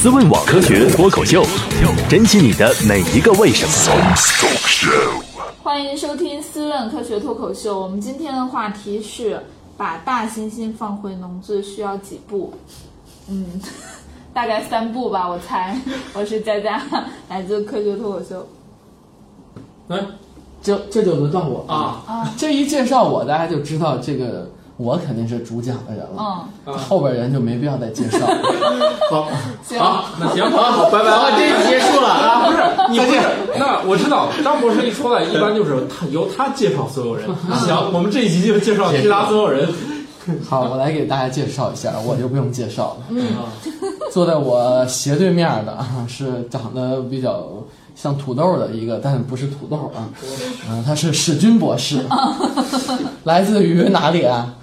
[0.00, 1.44] 思问网科学脱口秀，
[2.08, 3.72] 珍惜你的每一个为什么。
[5.60, 7.76] 欢迎收听《思问科学脱口秀》。
[7.82, 9.42] 我们今天的话题是
[9.76, 12.54] 把大猩猩放回笼子需要几步？
[13.28, 13.44] 嗯，
[14.32, 15.76] 大概三步吧，我猜。
[16.14, 16.80] 我是佳佳，
[17.28, 18.46] 来自科学脱口秀。
[19.88, 19.98] 来
[20.62, 22.34] 这这就轮到我啊啊！
[22.38, 26.46] 这一介绍我，大家就知道这个我肯定是主讲的人了。
[26.64, 28.38] 嗯，后边人就没必要再介绍了。
[29.10, 29.28] 好，
[29.66, 32.46] 行好，那行，好，拜拜，好，这个结束了啊！
[32.46, 32.58] 不是，
[32.92, 33.20] 你不是，
[33.58, 37.28] 那我知道，张博士一出来，一般就是他由他介绍所有人。
[37.66, 39.68] 行，我们这一集就介绍其他所有人。
[40.48, 43.06] 好，我来给大家介绍一下，我就不用介绍了。
[43.08, 43.24] 嗯，
[44.12, 47.48] 坐在我斜对面的啊，是长得比较
[47.96, 50.06] 像土豆的一个，但不是土豆啊，
[50.70, 52.04] 嗯，他是史军博士，
[53.24, 54.54] 来自于哪里啊？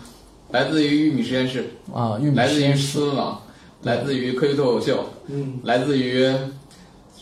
[0.55, 3.41] 来自于玉米实验室，啊，玉米来自于实验室思问网，
[3.83, 6.33] 来自于科学脱口秀，嗯，来自于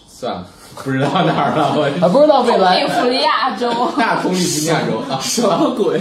[0.07, 0.47] 算了，
[0.83, 3.71] 不知道哪儿了， 我啊，不知道未来，利福利亚州。
[3.97, 5.99] 大同利福尼亚州啊， 什么鬼？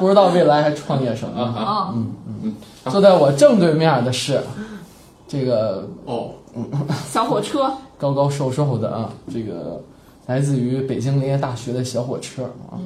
[0.00, 1.44] 不知道未来还创业什么呢？
[1.54, 2.54] 啊嗯嗯，
[2.90, 4.40] 坐在我正对面的是
[5.28, 6.30] 这个哦，
[7.08, 7.72] 小火车。
[7.96, 9.80] 高高瘦瘦的啊，这个
[10.26, 12.78] 来自于北京林业大学的小火车啊，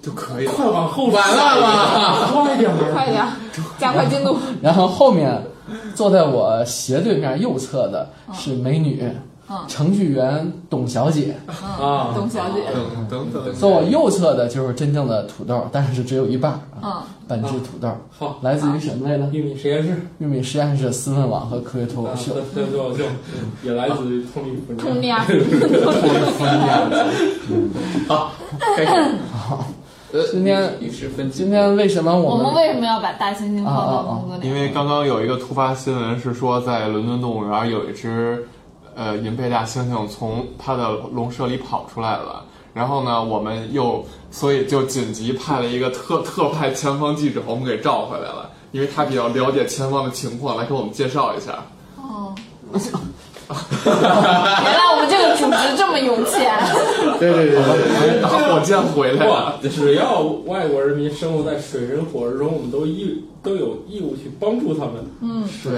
[0.00, 0.52] 就可以了。
[0.52, 2.30] 快往后完了吧？
[2.32, 2.92] 快点儿！
[2.92, 3.26] 快点，
[3.78, 4.36] 加快进度。
[4.62, 5.42] 然后后面
[5.94, 9.02] 坐在我斜对面右侧的是美女，
[9.66, 11.34] 程序员董小姐。
[11.46, 12.62] 啊，董小姐。
[13.10, 17.90] 等等等，坐我右侧的就是真正的土豆，但是只有一半啊，嗯，本质土豆。
[18.16, 19.26] 好，来自于什么来着？
[19.32, 22.34] 玉米实验室，玉米实验室、思问网和科学脱口啊，秀。
[22.54, 23.04] 脱口秀，
[23.64, 25.24] 也来自于通利福尼亚。
[25.24, 25.38] 通利
[26.68, 26.86] 亚。
[28.08, 28.32] 好，
[28.76, 28.92] 开始。
[30.10, 30.74] 呃，今天
[31.30, 34.48] 今天为什么我们我们为什么要把大猩猩放到笼子里？
[34.48, 38.46] 因为刚刚有一个突发新闻是说，在伦敦动物园有一只
[38.94, 42.42] 呃银背大猩猩从它的笼舍里跑出来了，
[42.72, 51.52] 然后呢，我们又所以就紧急派了一个特 特派前方记者，我们给召回来了，因为他比较了解前方的情况，来给我们介绍一下。
[51.96, 52.34] 哦。
[53.84, 56.52] 原来我们这个组织这么有钱。
[57.18, 59.26] 对对对对，打火箭回来。
[59.26, 64.94] 了，只要外国人民生活在水深火热中，我们都义都有义务去帮助他们。
[65.20, 65.72] 嗯，对，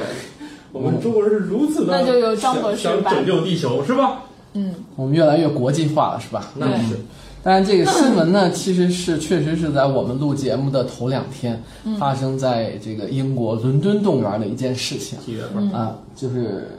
[0.72, 4.22] 我们中国人是如此的，那就由张博士想拯救地球，是吧？
[4.54, 6.50] 嗯，我们越来越国际化了，是吧？
[6.56, 6.96] 那是。
[7.42, 11.96] 但是这个新闻呢， 其实是确实是在我们录节目的头两天，嗯。
[11.96, 15.18] 发生在这个英国伦敦动物园的一件事情。
[15.24, 15.70] 几月份？
[15.72, 16.78] 啊，就是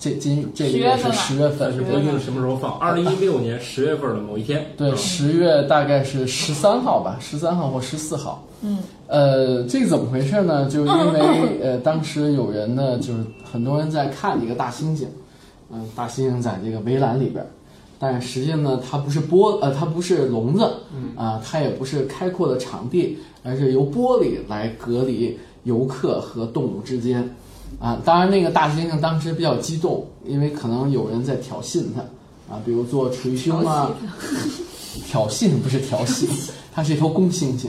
[0.00, 2.78] 这今这个月是月份吧十月份但是，不一定什么时候放。
[2.78, 8.42] 二零一六年十月份的某一天，对，十月大概是十三号吧，十三号或十四号。
[8.62, 10.64] 嗯，呃，这个怎么回事呢？
[10.70, 15.04] 就是因为 呃，当时有人呢，就是很多人在看一个大猩猩，
[15.70, 17.46] 嗯、大猩猩在这个围栏里边儿，
[17.98, 20.66] 但是实际上呢，它不是玻呃，它不是笼子，
[21.14, 27.28] 啊、它也不是开阔的场地，而是由玻璃来隔离游客和动物之间。
[27.78, 33.90] 啊，当然那个大猩猩当时比较激动，因为可能有人在挑衅它，啊，比如做捶胸啊，
[35.06, 36.28] 挑衅不是调戏，
[36.72, 37.68] 它是一头公猩猩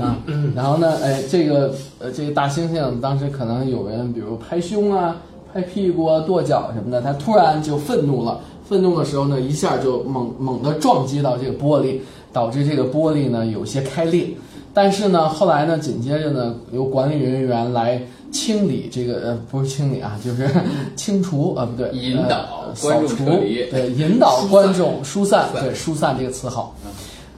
[0.00, 0.16] 啊。
[0.54, 5.16] 然后呢，哎，这个呃，这个大猩猩当时可能有人比如拍胸啊、
[5.52, 8.40] 拍屁股啊、跺脚什么的，它突然就愤怒了。
[8.64, 11.98] 愤怒的时候呢，一下就猛猛地撞击到这个玻璃，
[12.32, 14.28] 导致这个玻璃呢有些开裂。
[14.72, 18.00] 但是呢，后来呢，紧接着呢，由管理人员来
[18.32, 20.48] 清理这个呃，不是清理啊， 就是
[20.96, 26.74] 清除啊，不对，引导呃扫除对，引导观众疏散，散对，疏散这个词好。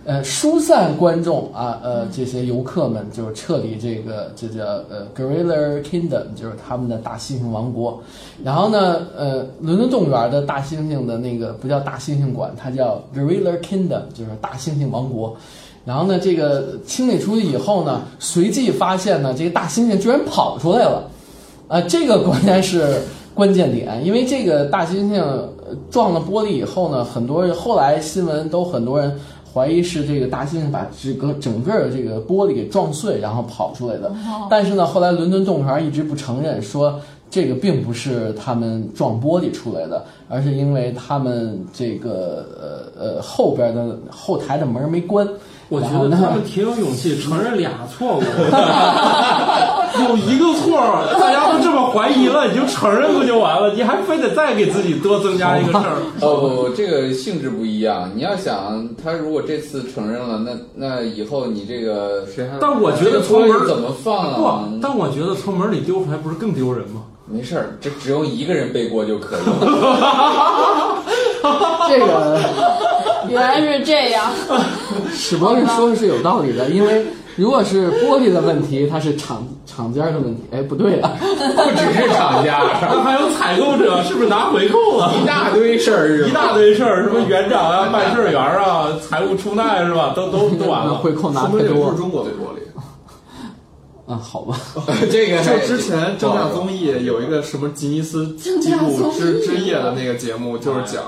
[0.06, 8.02] 呃，疏散观众啊，呃，这些游客们就是撤离这个，这叫呃 Gorilla Kingdom，就是他们的大猩猩王国。
[8.44, 15.34] 然后呢，呃，伦敦动物园的大猩猩的那个不叫大猩猩馆，它叫 Gorilla Kingdom，就是大猩猩王国。
[15.84, 21.10] 然后呢，这个清理出去以后呢，随即发现呢，这个大猩猩居然跑出来了。
[21.68, 23.02] 啊，这个关键是
[23.34, 25.48] 关键点，因为这个大猩猩呃
[25.90, 29.18] 撞了玻璃以后呢，很多人后来新闻都很多人
[29.52, 34.10] 怀疑是这个大猩猩把这个整个这个玻璃给撞碎，然后跑出来的。
[34.48, 42.46] 但是呢，后来伦敦动物园一直不承认，说这个并不是他们撞玻璃出来的，而是因为他们这个
[42.96, 45.26] 呃呃后边的后台的门没关。
[45.68, 48.22] 我觉得他们挺有勇气承认俩错误，
[50.08, 53.72] 有一个错儿，大家都这么怀疑了，你就承认不就完了？
[53.74, 55.96] 你还非得再给自己多增加一个事儿？
[56.20, 58.10] 哦不不，这个性质不一样。
[58.14, 62.58] 你要想，他如果这次承认了，那那以后你这个谁还？
[62.60, 64.36] 但我觉得从门怎么放啊
[64.70, 64.78] 不，？
[64.82, 67.02] 但我觉得从门里丢出来不是更丢人吗？
[67.26, 71.02] 没事儿，这只用一个人背锅就可以了。
[71.88, 72.38] 这个
[73.34, 74.30] 原来是这样。
[75.12, 77.04] 史博士说的是有道理的，因为
[77.36, 80.42] 如果是玻璃的问题，它是厂厂家的问题。
[80.52, 85.12] 哎，不对啊，不只是厂家， 那还有采购者是不是拿回扣了？
[85.20, 90.12] 一大堆事儿一大堆事儿，什么园长啊、办事员啊、财务出纳是吧？
[90.14, 90.94] 都都都完了。
[90.94, 92.62] 回扣拿说明这不太多是中国的玻璃。
[94.06, 94.56] 啊，好吧，
[95.10, 101.02] 这个就之前正大综艺有一个什么吉尼斯纪录之之夜的那个节目，就是讲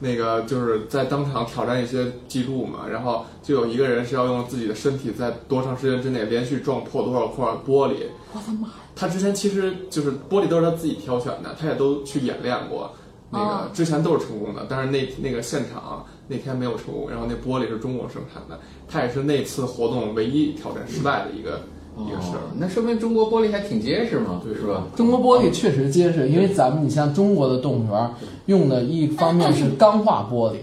[0.00, 7.94] 那个就是在当场挑战一些记录嘛，然后就有一个人是要用自己的身体在多长时间之内连续撞破多少块玻璃。
[8.32, 8.68] 我的妈！
[8.94, 12.92] 他之前其实就是玻璃都是他自己挑选的，他也都去演练过。
[13.30, 18.58] 那哦个之前都是成功的，但是那那个现场那天没有成功，然后那玻璃是中国生产的，
[18.88, 22.38] 他也是那次活动唯一挑战失败的一个、一哦。
[22.56, 24.86] 那说明中国玻璃还挺结实嘛，对是吧？
[24.96, 28.10] 中国玻璃确实结实，因为咱们你像中国的动物园
[28.46, 30.56] 用的一方面是钢化玻璃，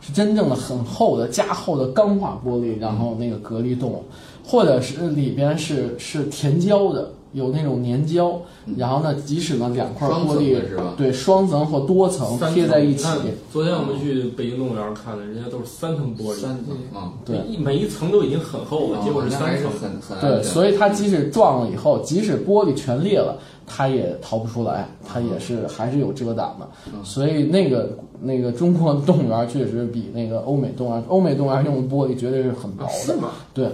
[0.00, 4.04] 是真正的很厚的加厚的钢化玻璃，然后那个隔离动物，
[4.44, 8.40] 或者是里边是是填胶的，有那种粘胶，
[8.76, 10.94] 然后呢，即使呢两块玻璃的是吧？
[10.96, 13.06] 对双层或多层贴在一起。
[13.52, 17.38] 昨天我们去北京动物园看的，人家都是三层玻璃，三层啊，对。
[17.48, 20.16] 一每一层都已经很厚了，结果是那还是三层。
[20.16, 23.38] 很很对，所以它即使撞了以后，即使玻璃全裂了，
[23.74, 26.68] 它也逃不出来，它也是还是有遮挡的。
[27.02, 33.16] 所以那个那个中国动物园确实比那个欧美动物园，欧美动物园用的玻璃绝对是很薄的。
[33.54, 33.68] 对，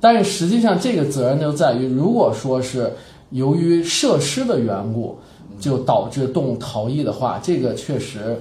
[0.00, 2.90] 但是实际上这个责任就在于，如果说是
[3.30, 5.18] 由于设施的缘故，
[5.60, 8.36] 就导致动物逃逸的话，这个确实，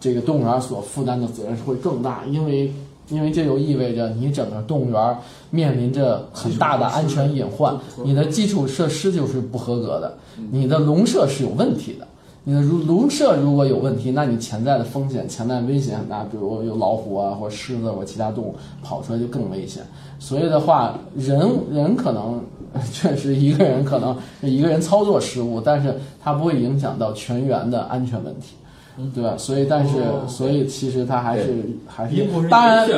[0.00, 2.72] 这个动物园所负担的责任是会更大，因为
[3.08, 5.18] 因为这就意味着你整个动物园
[5.50, 10.16] 面临着很大的安全隐患，你的基础设施就是不合格的，
[10.50, 12.06] 你的笼舍是有问题的。
[12.44, 19.80] 你的如笼舍如果有问题，那你潜在的风险、潜在危险，很大比如有老虎啊，或者狮子或其他动物跑出来就更危险。
[20.18, 22.42] 所以的话，人 人可能
[22.92, 28.56] 确实一个人可能一个人操作失误，但是它不会影响到全员的安全问题，
[29.14, 29.34] 对吧？
[29.38, 29.94] 所以，但是，
[30.28, 31.54] 所以其实他还是
[31.86, 32.16] 还是
[32.50, 32.88] 当然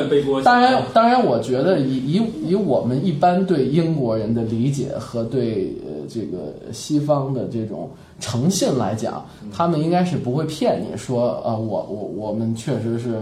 [0.43, 7.88] 当然，当然，我觉得以以以我们一般对英国人的理解和对呃这个西方的这种
[8.19, 13.14] 诚信来讲，他们应该是不会骗你说，呃，我我我们确实是。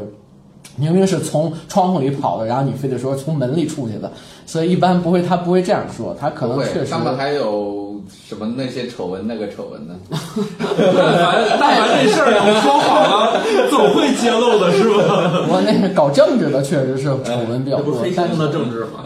[0.77, 4.11] 明明是从窗户里跑的，然后你非得说从门里出去的，
[4.47, 9.95] 所以一般不会，他不会这样说，他可能确实他们还有什么那些丑闻那个丑闻呢？
[10.59, 13.41] 但凡但凡这事儿有说谎了，
[13.71, 15.47] 总会揭露的，是吧？
[15.49, 17.19] 我那个搞政治的确实是丑
[17.49, 19.05] 闻比较多，黑猩猩的政治吗？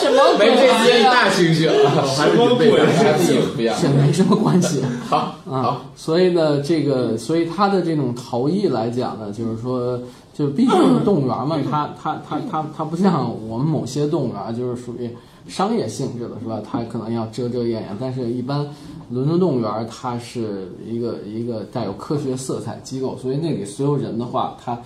[0.00, 0.68] 什么没这？
[0.78, 1.68] 些大猩猩，
[2.16, 3.76] 还是准备还是不一样。
[3.80, 4.82] 这没什么关系。
[5.08, 9.98] 好，啊，所以呢，这个，所以它的这种逃逸来讲呢，就是说，
[10.32, 15.10] 就毕竟动物园嘛，它它它它它不像我们某些动物园，就是属于
[15.48, 16.60] 商业性质的，是吧？
[16.64, 18.66] 它可能要遮遮掩掩，但是一般
[19.10, 24.78] 伦敦动物园它是一个一个带有科学色彩机构，所以那里所有人的话，它。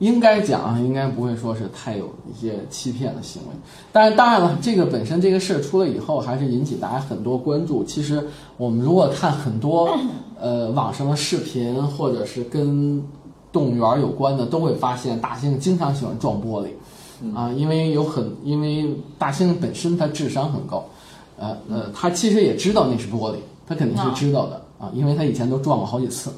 [0.00, 3.48] 应该讲，应该不会说是太有一些欺骗的行为。
[3.90, 7.82] 但是当然了，这个本身这个事儿出了以后，还是引起大家很多关注。
[7.82, 8.24] 其实
[8.58, 9.98] 我们如果看很多
[10.38, 13.02] 呃网上的视频，或者是跟
[13.50, 16.68] 动物园有关的，都会发现大猩猩经常喜欢撞玻璃
[17.34, 20.84] 啊，因为有很因为大猩猩本身它智商很高，
[21.38, 24.62] 呃呃，它其实也知道那是玻璃，它肯定是知道的。
[24.78, 26.30] 啊，因为它以前都撞过好几次，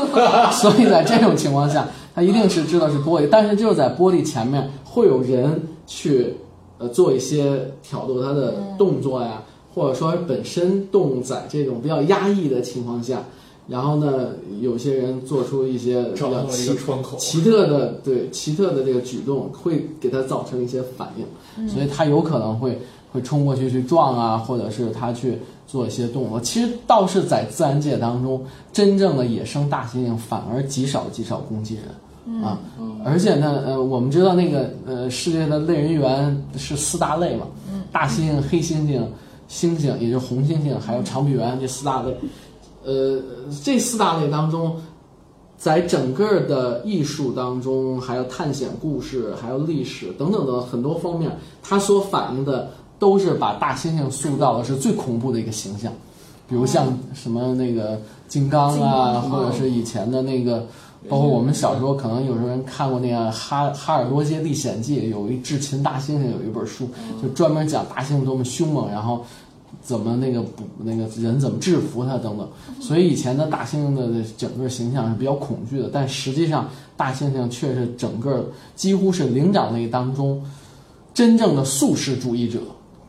[0.52, 6.34] 所以在这种情况下，它一定是知道是玻璃，但是就是在玻璃前面会有人去
[6.78, 9.42] 呃做一些挑逗它的动作呀，
[9.74, 13.22] 或者说本身动物在这种比较压抑的情况下，
[13.66, 14.30] 然后呢，
[14.60, 17.16] 有些人做出一些比找到了一较奇窗口。
[17.16, 22.78] 奇特的对奇特的这个举动，会给他造成一些反应，所以他有可能会
[23.12, 26.38] 会冲过去去撞啊，或者是他去做一些动作。
[26.40, 32.42] 其实倒是在自然界当中，真正的野生大猩猩反而极少极少攻击人。
[32.42, 32.58] 啊，
[33.04, 37.46] 而且呢，呃，我们知道那个呃，世界的类人猿是四大类嘛，
[37.92, 39.02] 大猩猩、黑猩猩、
[39.50, 42.14] 猩猩，也就是红猩猩，还有长臂猿这四大类。
[42.84, 43.22] 呃，
[43.62, 44.76] 这四大类当中，
[45.56, 51.30] 在整个的艺术当中，还有探险故事，还有历史等等的很多方面，
[51.62, 55.92] 它所反映的都是把大猩猩塑造的是最恐怖的一个形象，
[56.48, 60.66] 比如像什么那个金刚啊，刚或者是以前的那个。
[61.06, 66.88] 包括我们小时候可能有时候人看过那个《哈哈尔多街历险记》，有一智擒大猩猩有一本书，
[67.22, 69.22] 就专门讲大猩猩多么凶猛，然后
[69.82, 72.48] 怎么那个不那个人怎么制服它等等。
[72.80, 80.42] 所以以前的大猩猩的整个形象是比较恐惧的，但实际上大猩猩却是整个几乎是灵长类当中
[81.12, 82.60] 真正的素食主义者。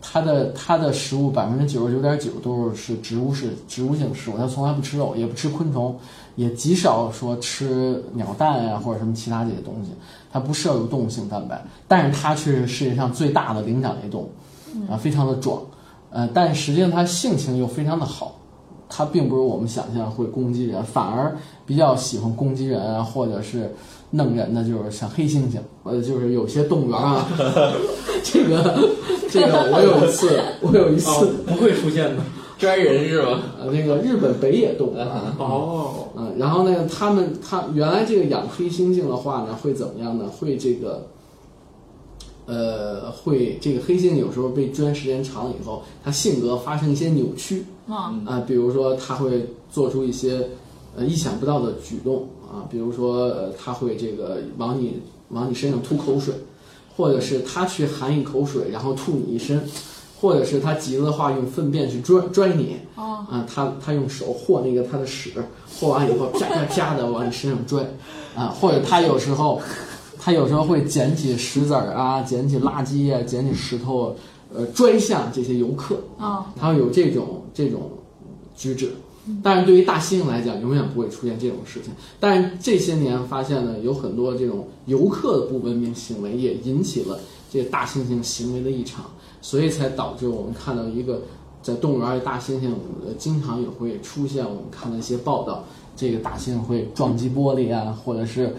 [0.07, 5.97] 它的它的食物百分之九十九点九都是是植物是植物性食物，它从来不吃肉，也不吃昆虫，
[6.35, 9.89] 也极少说吃鸟蛋呀、或者什么其他这些东西。
[10.31, 14.29] 它不摄入动物性蛋白，但是它却是世界上最大的灵长类动物，
[14.91, 15.59] 啊，非常的壮，
[16.15, 18.39] 呃，但实际上它性情又非常的好，
[18.87, 23.69] 它并不是我们想象会攻击人，反而比较喜欢攻击人啊，或者是
[24.11, 27.27] 弄人的，就是像黑猩猩，呃，就是有些动物园啊，
[28.23, 28.89] 这个
[29.29, 32.23] 这个我有一次，我有一次，哦，不会出现的。
[32.57, 33.37] 拽人是吧？
[33.59, 40.29] 呃，那个日本北野动啊，哦，嗯，然后呢，他们他原来这个养黑猩猩的话呢，会怎么样呢？
[40.29, 41.05] 会这个，
[42.45, 50.49] 呃，会这个黑猩猩有时候被圈时间长了以后，它性格发生一些扭曲啊啊、比如说它会做出一些
[50.95, 56.33] 呃意想不到的举动啊，比如说呃他会这个往你往你身上吐口水，
[56.95, 59.61] 或者是它去含一口水然后吐你一身。
[60.21, 65.33] 或者是它急了的话，用粪便去拽拽你，啊啊，他他用手和那个它的屎，
[65.77, 67.85] 和完以后啪啪啪的往你身上拽，
[68.33, 69.61] 啊，或者它有时候，
[70.25, 74.15] 他有时候会捡起石子儿啊，捡起垃圾啊，捡起石头，
[74.51, 77.91] 呃，拽向这些游客，啊他会有这种这种
[78.57, 78.89] 举止。
[79.43, 81.93] 但是对于大猩猩来讲，永远不会出现这种事情。
[82.19, 87.19] 但是这些年发现呢，有很多这种游客的不文明行为，也引起了
[87.51, 89.05] 这个大猩猩行为的异常，
[89.43, 91.21] 所以才导致我们看到一个
[91.61, 92.69] 在动物园里大猩猩，
[93.05, 95.63] 呃，经常也会出现我们看到一些报道，
[95.95, 98.55] 这个大猩猩会撞击玻璃啊，或者是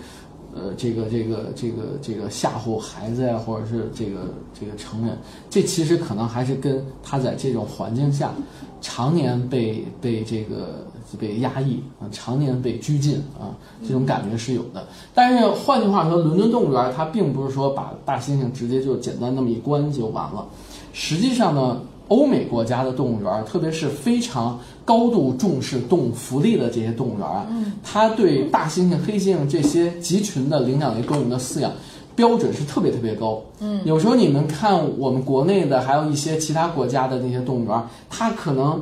[0.56, 4.20] 呃，这个这个这个这个吓唬孩子呀，或者是这个
[4.58, 5.18] 这个成人，
[5.50, 8.32] 这其实可能还是跟他在这种环境下
[8.80, 10.86] 常年被被这个
[11.20, 13.52] 被压抑啊，常年被拘禁啊，
[13.86, 14.88] 这种感觉是有的。
[15.14, 20.48] 但是换句话说，伦敦动物园它并不是说把大猩猩直接就简单那么一关就完了，
[20.94, 21.82] 实际上呢。
[22.08, 27.46] 欧美国家的动物园，特别是非常高度重视动物福利的这些动物园啊，
[27.82, 31.72] 它对大猩猩、黑猩猩这些集群的领养类动物的饲养
[32.14, 33.42] 标准是特别特别高。
[33.60, 38.80] 嗯，有时候你们看我们国内的，还有一些其他国家的那些动物园，它可能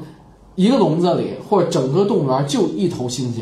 [0.55, 3.41] 一个笼子里或者整个动物园就一头猩猩。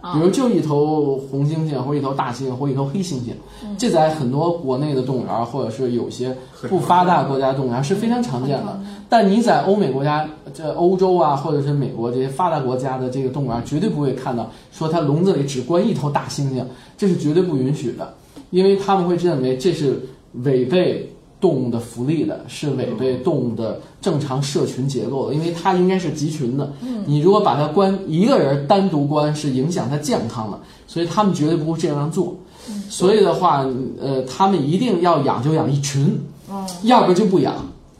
[0.00, 3.32] 比如就一头红猩猩，或一头大猩猩，或一头黑猩猩，
[3.76, 6.36] 这在很多国内的动物园，或者是有些
[6.68, 8.80] 不发达国家动物园是非常常见的。
[9.08, 16.62] 但你在欧美国家，这欧洲啊，或者是美国这些发达国家的这个动物园，绝对不会看到说它笼子里只关一头大猩猩，
[16.96, 18.14] 这是绝对不允许的，
[18.50, 20.00] 因为他们会认为这是
[20.44, 26.72] 违背动物的福利的，是违背动物的正常社群结构的，因为它应该是集群的。
[27.06, 32.34] 你如果把它关一个人单独关，是影响它健康的，所以他们绝对不会这样做。
[32.90, 33.64] 所以的话，
[34.00, 36.20] 呃，他们一定要养就养一群，
[36.82, 37.54] 要不就不养。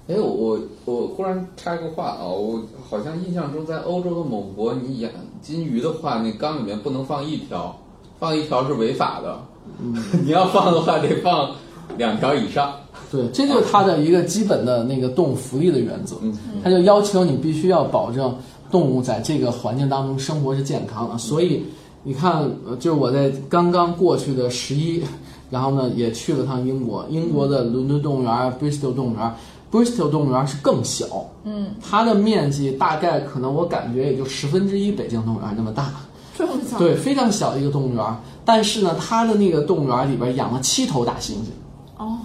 [0.08, 7.78] 哎，我我忽然插一个话啊，我好像印象中在欧洲的某国，你养金鱼的话，那缸里面不能放一条，
[8.18, 9.38] 放一条是违法的。
[10.24, 11.50] 你要放的话，得放
[11.96, 12.72] 两条以上。
[13.10, 16.16] 对，这就是它的一个基本的那个动物福利的原则，
[16.62, 18.36] 它就要求你必须要保证
[18.70, 21.16] 动物在这个环境当中生活是健康的。
[21.18, 21.64] 所以
[22.02, 25.02] 你看，呃就是我在刚刚过去的十一，
[25.50, 29.34] 然后呢也去了趟英国，英国的伦敦动物园、Bristol 动物园。
[29.70, 35.92] Bristol 动物园是更小，嗯，它的面积大概可能我感觉也就十分之一北京动物园那么大，
[36.38, 38.16] 这么小，对，非常小的一个动物园。
[38.46, 42.16] 但是呢，它的那个动物园里边养了七头大猩猩，哦，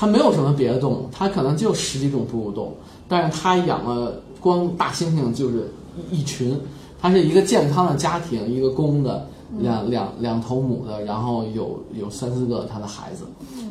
[0.00, 2.76] 它没有什么别的动物，它可能就十几种哺乳动物，
[3.06, 5.70] 但是它养了光大猩猩就是
[6.10, 6.58] 一群，
[6.98, 9.26] 它是一个健康的家庭，一个公的，
[9.58, 13.24] 两两两头母的，然后有有三四个它的孩子，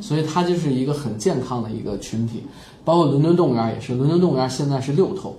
[0.04, 2.44] 所以它就是一个很健康的一个群体。
[2.86, 5.36] 包括伦敦动物园也是，伦敦动物园现在是六头，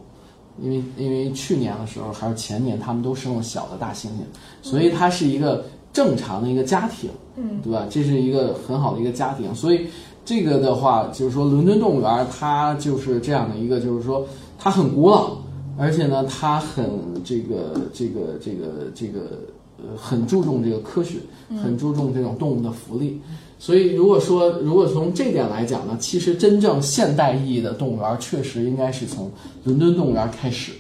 [0.61, 7.87] 因为因为去年的时候还是前年，他们都生了小的大猩猩，所以它是一个正常的一个家庭，嗯，对吧？
[7.89, 9.87] 这是一个很好的一个家庭，所以
[10.31, 14.25] 这个的话，就是说伦敦动物园它就是这样的一个，就是说
[14.57, 15.33] 它很古老，
[15.77, 16.89] 而且呢，它很
[17.25, 19.41] 这个这个这个这个
[19.79, 21.17] 呃很注重这个科学，
[21.61, 23.21] 很注重这种动物的福利。
[23.59, 29.29] 所以如果说如果从这点来讲呢，其实真正现代意义的动物园确实应该是从
[29.65, 30.71] 伦敦动物园开始。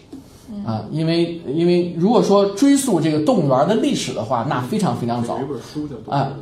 [0.64, 5.48] 啊，因为因为如果说追溯这个动物园的历史的话，那非常非常早有一。
[5.48, 6.32] 本书叫《动物啊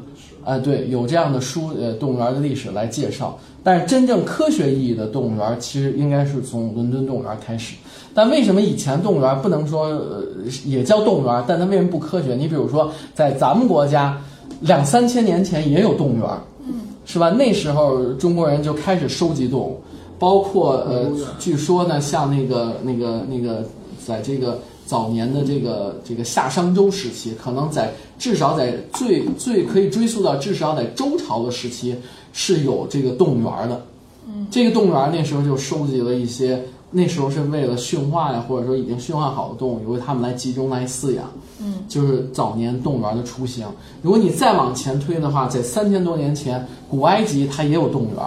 [0.44, 0.74] 的历史》。
[0.78, 3.38] 啊，对，有这样的书，呃，动物园的历史来介绍。
[3.62, 7.74] 但是真正科学意义的动物园，其实应该是从伦敦动物园开始。
[8.14, 10.24] 但为什么以前动物园不能说，呃，
[10.64, 12.34] 也叫动物园，但它为什么不科学？
[12.34, 14.18] 你比如说，在咱们国家，
[14.60, 16.26] 两三千年前也有动物园，
[16.66, 17.30] 嗯，是吧？
[17.30, 19.80] 那时候中国人就开始收集动物，
[20.18, 23.62] 包括呃，据说呢，像那个那个那个，
[24.04, 31.94] 在这个早年的这个这个夏商周时期，可能在至少在最最可以追溯到至少在周朝的时期
[32.32, 33.82] 是有这个动物园的。
[34.26, 41.30] 嗯，这个动物园那时候就收集了一些，那时候是为了驯化呀，或者说已经驯化好的动物，由他们来集中来饲养。
[41.60, 43.66] 嗯，就是早年动物园的雏形。
[44.00, 48.24] 如果你再往前推的话，在三千多年前，古埃及它也有动物园。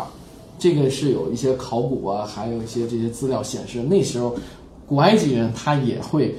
[0.59, 4.35] 这个是有一些考古啊，还有一些这些资料显示，那时候
[4.85, 6.35] 古埃及人他也会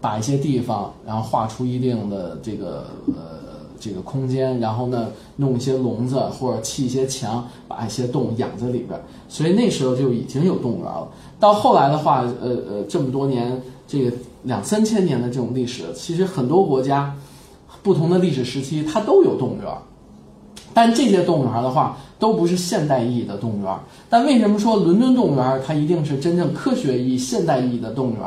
[0.00, 8.98] 把一些地方，然后画出一定的这个呃这个空间，然后呢弄一些笼子或者砌一些墙，把一些动物养在里边。
[9.28, 11.08] 所以那时候就已经有动物园了。
[11.40, 14.12] 到后来的话，呃呃，这么多年这个
[14.44, 17.14] 两三千年的这种历史，其实很多国家
[17.82, 19.72] 不同的历史时期它都有动物园。
[20.72, 23.72] 但这些动物园的话，都不是现代意义的动物园。
[24.10, 28.20] 但为什么说伦敦动物园它一定是真正科学意义、现代意义的动物园？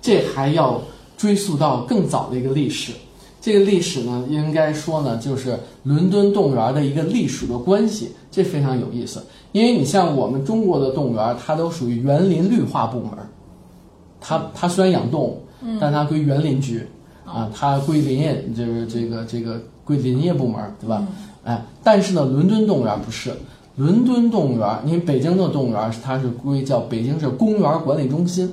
[0.00, 0.80] 这还要
[1.22, 2.92] 追溯到更早的一个历史。
[3.40, 9.22] 这个历史呢，应该说呢，就是伦敦动物园的一个隶属的关系，这非常有意思。
[9.52, 13.10] 因为你像我们中国的动物园，它都属于园林绿化部门，
[14.20, 15.42] 它它虽然养动物，
[15.80, 16.84] 但它归园林局
[17.24, 21.06] 啊，它归林业，就是这个这个归林业部门，对吧？
[21.44, 23.32] 哎，但是呢，伦敦动物园不是。
[23.76, 28.52] 伦敦动物园，因为北京的动物园它是归叫北京市公园管理中心，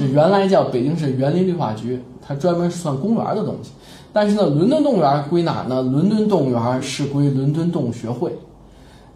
[0.00, 3.70] 就原来叫北京市园林绿化局，它专门是算公园的东西。
[4.14, 5.82] 但是呢，伦敦动物园归哪呢？
[5.82, 8.34] 伦敦动物园是归伦敦动物学会，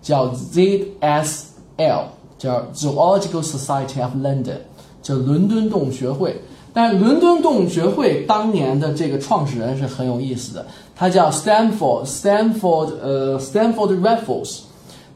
[0.02, 2.02] 叫 ZSL，
[2.36, 4.58] 叫 Zoological Society of London，
[5.02, 6.38] 叫伦敦动物学会。
[6.74, 14.58] 但伦敦动物学会当年的这个创始人是很有意思的，他叫 Stanford Stanford 呃 Stanford Raffles。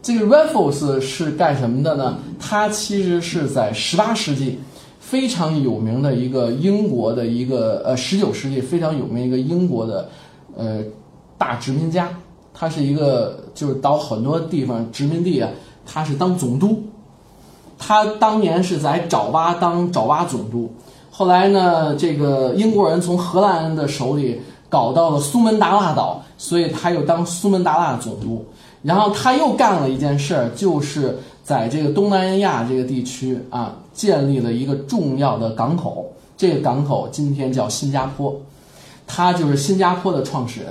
[0.01, 2.19] 这个 Raffles 是干什么的呢？
[2.41, 4.59] 他其实是在十八世纪
[5.09, 10.07] 非常有名的一个英国的一个呃十九世纪非常有名一个英国的
[10.55, 10.83] 呃
[11.39, 12.11] 大殖民家，
[12.53, 15.49] 他是一个就是到很多地方殖民地啊，
[15.87, 16.83] 他是当总督。
[17.79, 20.69] 他当年是在爪哇当爪哇总督，
[21.11, 28.45] 后来呢，这个英国人从荷兰的手里搞到了苏门答腊岛，所以他又当苏门答腊总督。
[28.83, 31.17] 然后他又干了一件事儿，就是
[31.49, 36.13] 在这个东南亚这个地区啊，建立了一个重要的港口。
[36.37, 38.39] 这个港口今天叫新加坡，
[39.07, 40.71] 他就是新加坡的创始人。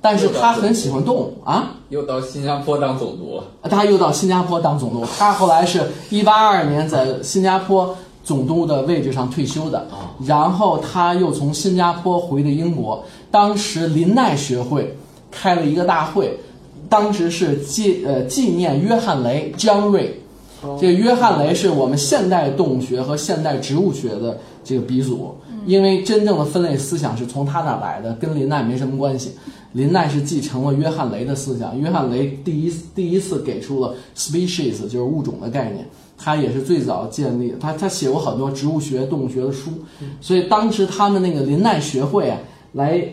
[0.00, 3.44] 但是他很喜欢动物啊，又到新加坡当总督了。
[3.70, 5.04] 他又到新加坡当总督。
[5.16, 9.86] 他后来是一八二二年在新加坡总督的位置上退休的，
[10.26, 13.04] 然后他又从新加坡回的英国。
[13.30, 14.96] 当时林奈学会
[15.30, 16.36] 开了一个大会，
[16.88, 20.08] 当时是纪呃纪念约翰雷 John Ray。
[20.80, 29.32] 这个约翰雷是我们现代动物学和现代植物学的这个鼻祖，因为真正的分类思想是从他那来的，跟林奈没什么关系。
[29.74, 39.70] 林奈是继承了约翰雷的思想，约翰雷第一第一次给出了 species 就是物种的概念，他也是最早建立，他他写过很多植物学、动物学的书，
[40.20, 42.38] 所以当时他们那个林奈学会啊，
[42.72, 43.06] 来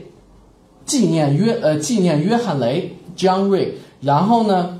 [0.85, 3.69] 纪念约呃纪念约翰雷 John Ray，
[4.01, 4.79] 然后呢，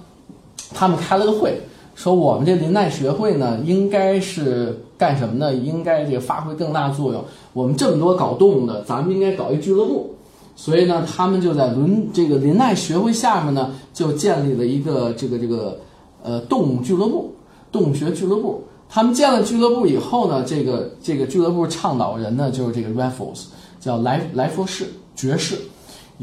[0.73, 1.61] 他们开了个会，
[1.95, 5.53] 说我们这林奈学会呢，应该是干什么呢？
[5.53, 7.23] 应该这个发挥更大作用。
[7.53, 10.15] 我们这么多搞动物的，咱们应该搞一俱乐部。
[10.55, 15.79] 所以呢，他们就在伦这个林奈学会下面呢，就建立了一个这个这个
[16.21, 17.33] 呃动物俱乐部，
[17.71, 18.63] 动物学俱乐部。
[18.87, 23.45] 他们建了俱乐部以后呢，这个这个俱乐部倡导人呢就是这个 Raffles，
[23.79, 25.57] 叫莱莱佛士爵士。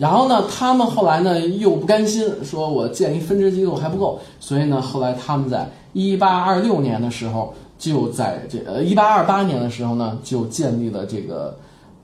[0.01, 11.55] 然后呢，他们后来呢又不甘心，说我建一分支机构还不够，所以呢，后来他们在一八二六年的时候，就在这呃一八二八年的时候呢，就建立了这个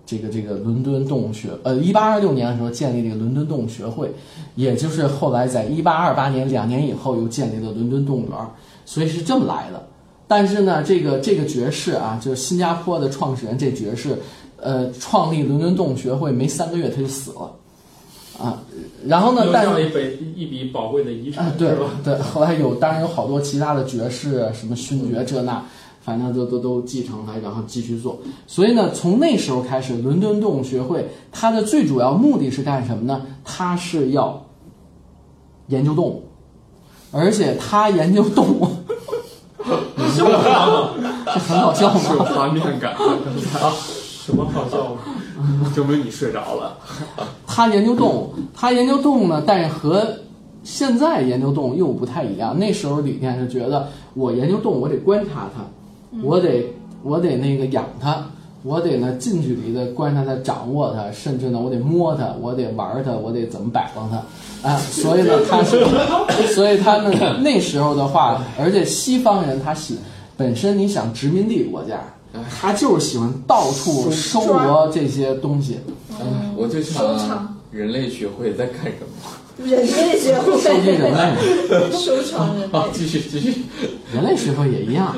[0.05, 4.13] 这个这个伦敦动物学，呃一八二六年的时候建立这个伦敦动物学会，
[4.57, 8.39] 也就是后来在一八二八年两年以后又建立了伦敦动物园，
[8.85, 9.83] 所以是这么来的。
[10.29, 14.19] 但是呢，这个这个爵士啊，就是新加坡的创始人，这爵士
[14.61, 17.51] 呃创立伦敦动物学会没三个月他就死了，
[18.39, 18.63] 啊，
[19.07, 21.91] 然后呢，留但是下了一笔一笔宝贵的遗产，，啊对吧？
[22.05, 25.63] 对，后来有当然有好多其他的爵士啊，什么勋爵这那，
[26.03, 28.19] 反正都都都继承来，然后继续做。
[28.47, 33.23] 所以呢，从那时候开始，伦敦动物学会它的最主要目的是干什么呢？
[33.45, 34.45] 它是要
[35.69, 36.29] 研究动物，
[37.13, 38.69] 而且它研究动物，
[40.15, 40.95] 什么好
[41.25, 42.27] 这很好笑是有吗？
[42.35, 42.93] 画面感
[43.61, 43.73] 啊，
[44.25, 45.01] 什么好笑吗？
[45.75, 46.77] 证明你睡着了。
[47.47, 50.07] 他研究动物，他研究动物呢，但是和
[50.63, 52.59] 现在研究动物又不太一样。
[52.59, 55.63] 那时候李念是觉得，我研究动物，我得观察它，
[56.23, 56.67] 我得
[57.03, 58.25] 我得那个养它，
[58.63, 64.77] 我得呢近距离的观察它、掌握它，甚至呢我得摸它，我得玩它，我得怎么摆放它啊。
[64.79, 65.85] 所以呢， 他是，
[66.55, 69.99] 所以他们那时候的话，而且西方人他喜
[70.37, 72.01] 本身你想殖民地国家。
[72.61, 75.81] 他就是喜欢到处收罗这些东西，
[76.57, 79.65] 我就想人类学会在干什么？
[79.65, 80.61] 人类学会。
[80.61, 81.35] 收集人类。
[81.91, 82.69] 收藏人类。
[82.73, 83.63] 好，，继续继续。
[84.13, 85.17] 人类学会也一样，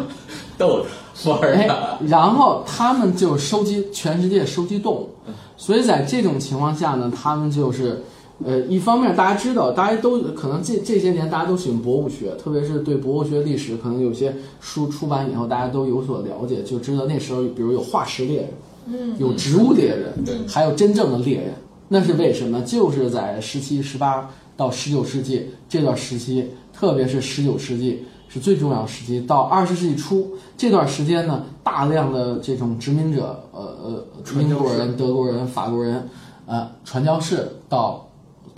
[0.56, 0.86] 逗
[1.24, 1.68] 他玩儿哎。，
[2.06, 5.10] 然后他们就收集全世界收集动物，
[5.56, 8.04] 所以在这种情况下呢，他们就是，
[8.44, 18.50] 呃，一方面大家知道，大家都可能这这些年大家都喜欢博物学，特别是对博物学历史，可能有些书出版以后，大家都有所了解，就知道那时候比如有化石猎人，
[18.86, 20.36] 嗯，有植物猎人，对。
[20.46, 21.54] 还有真正的猎人，
[21.88, 22.62] 那是为什么？
[22.62, 36.08] 就是在十七、十八到十九世纪这段时期，特别是十九世纪是最重要的时期，到二十世纪初这段时间呢，大量的这种殖民者，呃呃，英国人、德国人、法国人，
[36.46, 38.07] 呃，传教士到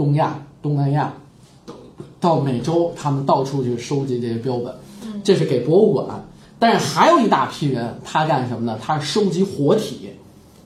[0.00, 1.12] 东亚、东南亚，
[2.18, 4.74] 到美洲，他们到处去收集这些标本，
[5.22, 6.06] 这是给博物馆。
[6.58, 8.78] 但是还有一大批人，他干什么呢？
[8.80, 10.08] 他是收集活体，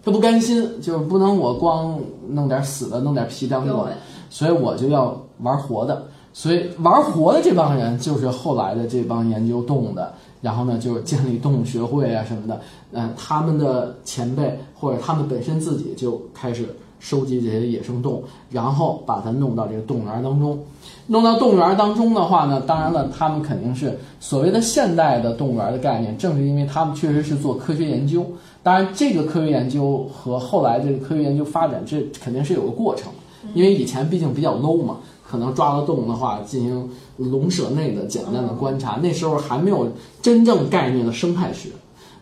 [0.04, 3.94] 他不甘心，就是不能我光弄点死的，弄点皮当做对，
[4.30, 6.06] 所以我就要玩活的。
[6.32, 12.60] 所以玩活的这帮人，就是后来的这帮研究动物的，然后呢，就是建立动物学会啊什么的。
[12.92, 16.68] 嗯、他们的前辈或者他们本身自己就开始
[16.98, 20.58] 收集这些野生动物，然后把它弄到这个动物园当中。
[21.06, 28.24] 弄到动物园当中的话呢，当然了，他们肯定是所谓的现代的动物园的概念，正是因为他们确实是做科学研究。
[28.62, 33.12] 当然，这个科学研究和后来这个科学研究发展，这肯定是有个过程，
[33.52, 34.96] 因为以前毕竟比较 low 嘛，
[35.28, 39.86] 可能抓到动物的话进行笼舍内的简单的观察，那时候还没有
[40.22, 41.68] 真正概念的生态学。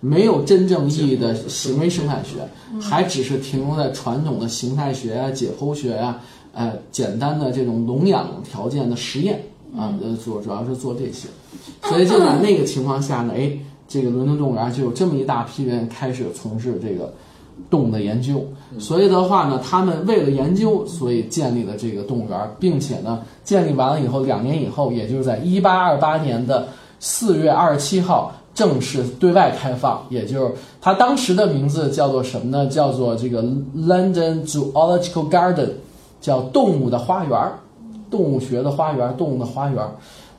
[0.05, 2.41] 没有真正意义的行为生态学，
[2.81, 6.21] 还只是停留在传统的形态学啊、解剖学啊，
[6.53, 9.41] 呃，简单的这种笼养条件的实验
[9.77, 11.29] 啊，呃，主主要是做这些。
[11.85, 13.53] 所以就在那个情况下呢，哎，
[13.87, 17.15] 这个伦敦动物园就有这么一大批人开始从事这个
[17.71, 18.45] 动物的研究。
[18.81, 26.67] 所以的话呢，他们为了研究，所以建立了这个动物园，并且呢，建立完了以后，两年以后，也就是在一八二八年的
[26.99, 28.33] 四月二十七号。
[28.55, 32.67] 正式对外开放，也就是它当时的名字叫做什么呢？
[32.67, 33.43] 叫做这个
[33.77, 35.71] London Zoological Garden，
[36.21, 37.59] 叫动物的花园儿，
[38.11, 39.83] 动物学的花园，动物的花园。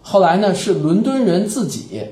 [0.01, 2.03] 后来呢，是伦敦人自己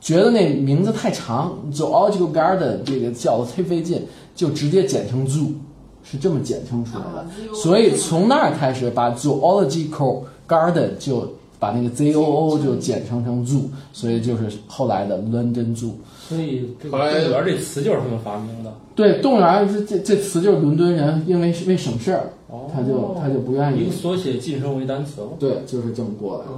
[0.00, 5.48] 觉得那名字太长，Zoological Garden 这个叫的忒费劲，就直接简称 Zoo，
[6.04, 7.54] 是这么简称出来的。
[7.54, 15.92] 所以从那儿开始，把 Zoological Garden 就把那个 Z O O 就简称成 Zoo，所以就是后来的 London Zoo。
[16.28, 18.72] 所以后来动物园这词就是他们发明的。
[18.94, 23.92] 对，动物园这这这词就是伦敦人，因为为省事儿，哦他就他就不愿意一个。
[23.92, 25.28] 缩写晋升为单词了。
[25.38, 26.52] 对，就是这么过来的。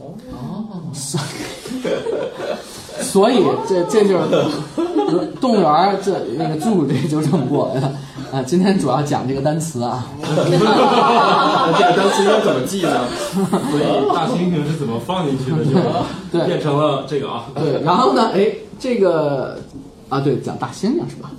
[0.00, 0.64] 哦，
[3.00, 4.26] 所以这这就是
[5.40, 7.86] 动物园这那个住这就这么过来的
[8.32, 8.42] 啊。
[8.42, 13.04] 今天主要讲这个单词啊， 这个单词应该怎么记呢？
[13.70, 13.82] 所以
[14.14, 15.64] 大猩猩是怎么放进去的，
[16.32, 17.44] 就对变成了这个啊。
[17.54, 18.46] 对，然后呢，哎，
[18.78, 19.58] 这个
[20.08, 21.30] 啊，对，讲大猩猩是吧？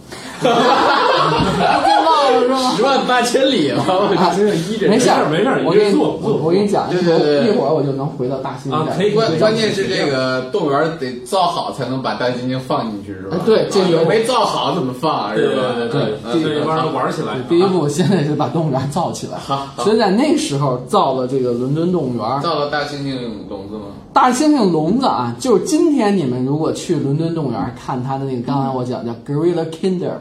[2.39, 2.73] 是吗？
[2.75, 13.39] 十万八千里了，我啊真是一人没事儿，没事儿我给你做做我我给你讲，对对对一会儿我就能回到大猩猩啊可以关关键是这个动物园得造好才能把大猩猩放进去，是吧哎？
[13.45, 15.31] 对这个啊没造好怎么放啊？
[15.35, 15.63] 对是吧？
[15.75, 17.33] 对对对，嗯这一帮人玩起来。
[17.49, 19.37] 第一步现在是把动物园造起来，
[19.83, 22.41] 所以在那时候造了这个伦敦动物园。
[22.41, 23.15] 造了大猩猩
[23.49, 23.85] 笼子吗？
[24.13, 30.11] 大猩猩笼子啊，就是今天你们如果去伦敦动物园看它的那个，刚才我讲叫 Gorilla Kinder，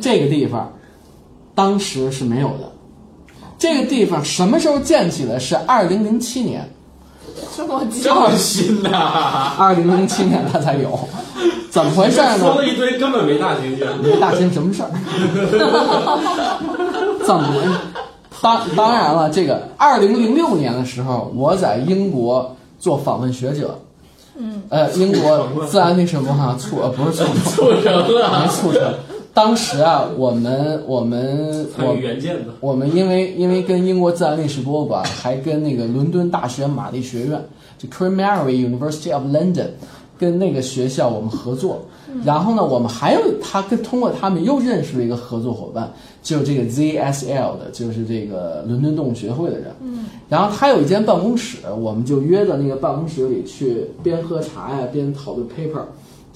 [0.00, 0.70] 这个地方
[1.54, 2.70] 当时是没有的。
[3.58, 5.38] 这个地方什么时候建起的？
[5.38, 6.68] 是二零零七年，
[7.56, 9.54] 这么记这么新呐！
[9.56, 10.98] 二零零七年它才有。
[11.70, 12.38] 怎么回事呢？
[12.38, 13.86] 说了一堆根本没大猩猩。
[14.02, 14.90] 没大猩什么事儿？
[17.24, 17.70] 怎么回事？
[18.42, 23.78] 当当然了，这个二零零六年的时候，我在英国做访问学者。
[24.36, 28.82] 嗯，呃，英国自然那什么哈促呃不是促 促成了没促成。
[29.34, 37.40] 当时啊，我们我们我原件的，我们因为因为跟英国自然历史博物馆，还跟那个伦敦大学玛丽学院，
[37.78, 39.68] 就 Queen Mary University of London，
[40.18, 41.82] 跟那个学校我们合作。
[42.26, 45.90] 然后呢，我们还有他跟通过他们又认识了一个合作伙伴，
[46.22, 49.74] 就是这个 ZSL 的，就是这个伦敦动物学会的人。
[49.80, 50.04] 嗯。
[50.28, 55.80] 然后他有一间办公室，我们就约到那个办公室里去，边喝茶呀，边讨论 paper。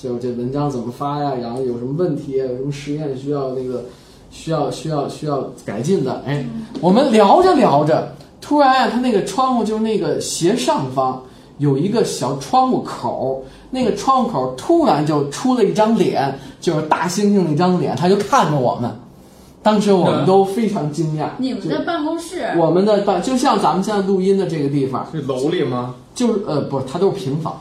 [0.07, 1.33] 就这文章怎么发呀？
[1.43, 3.87] 然后有什么问题，有什么实验需要那个
[4.31, 6.23] 需要需要需要改进的？
[6.25, 6.47] 哎，
[6.81, 11.25] 我们聊着聊着，突然啊，他那个窗户就是那个斜上方
[11.59, 18.89] 有一个小窗户口，那个窗户口突然就出了一张脸，就是大猩猩的一张脸，他就看着我们，
[19.61, 21.31] 当时我们都非常惊讶。
[21.39, 25.97] 你们的办公室，我们的办就像咱们现在录音的这个地方，是楼里吗？
[26.15, 27.61] 就是呃不是，它都是平房，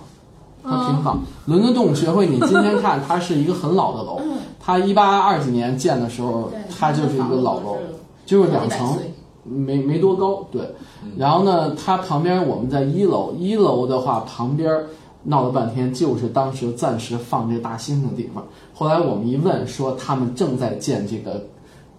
[0.66, 1.22] 它平房。
[1.46, 4.20] 伦敦动物学会，你今天看它是一个很老的楼，
[4.60, 7.78] 它一八二几年建的时候，它就是一个老楼，
[8.26, 8.98] 就是两层，
[9.44, 10.74] 没没多高，对。
[11.18, 14.84] 然后呢，它旁边我们在一楼，一楼的话旁边
[15.24, 18.44] 闹了半天，就是当时暂时放这大猩猩的地方。
[18.74, 21.46] 后来我们一问，说他们正在建这个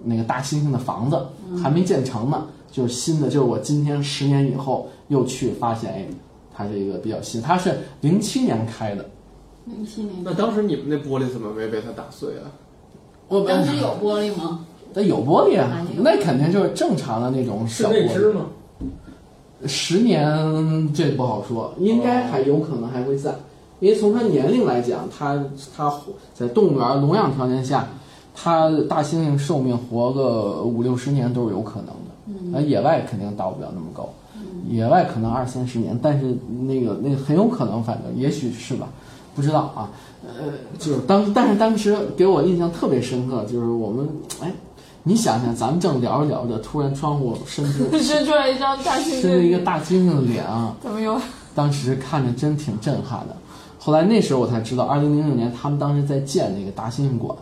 [0.04, 1.18] 那个大猩猩的房子，
[1.62, 3.28] 还没建成呢，就是新的。
[3.28, 6.06] 就是我今天十年以后又去发现，哎，
[6.56, 9.04] 它是一个比较新，它是零七年开的。
[9.66, 12.48] 零七年，那当时你们那玻璃怎么没被它打碎啊？
[13.28, 14.64] 我当时有玻璃吗？
[14.94, 18.06] 那有玻璃啊那肯定就是正常的那种小玻璃。
[18.06, 18.46] 那只吗？
[19.66, 23.34] 十年这不好说，应该还有可能还会在，
[23.80, 25.44] 因为从它年龄来讲，它
[25.76, 27.88] 它活在动物园笼养条件下，
[28.34, 31.94] 它大猩猩寿命活个五六十年都是有可能的。
[32.26, 34.08] 嗯，那，野外肯定到不了那么高，
[34.68, 38.88] 野外可能二三十年，但是那个那个很有可能，反正也许是吧，
[39.34, 39.90] 不知道啊。
[40.26, 44.08] 呃，就是当但是当时给我印象特别深刻，就是我们
[44.42, 44.52] 哎，
[45.04, 50.74] 你想想，咱们正聊着聊着，突然窗户伸出 伸出来一张大猩猩伸了一个，大猩猩的脸啊！
[50.82, 51.20] 怎么有？
[51.54, 53.36] 当时看着真挺震撼的。
[53.78, 57.36] 后来那时候我才知道，二零零六年他们当时在建那个大猩猩馆，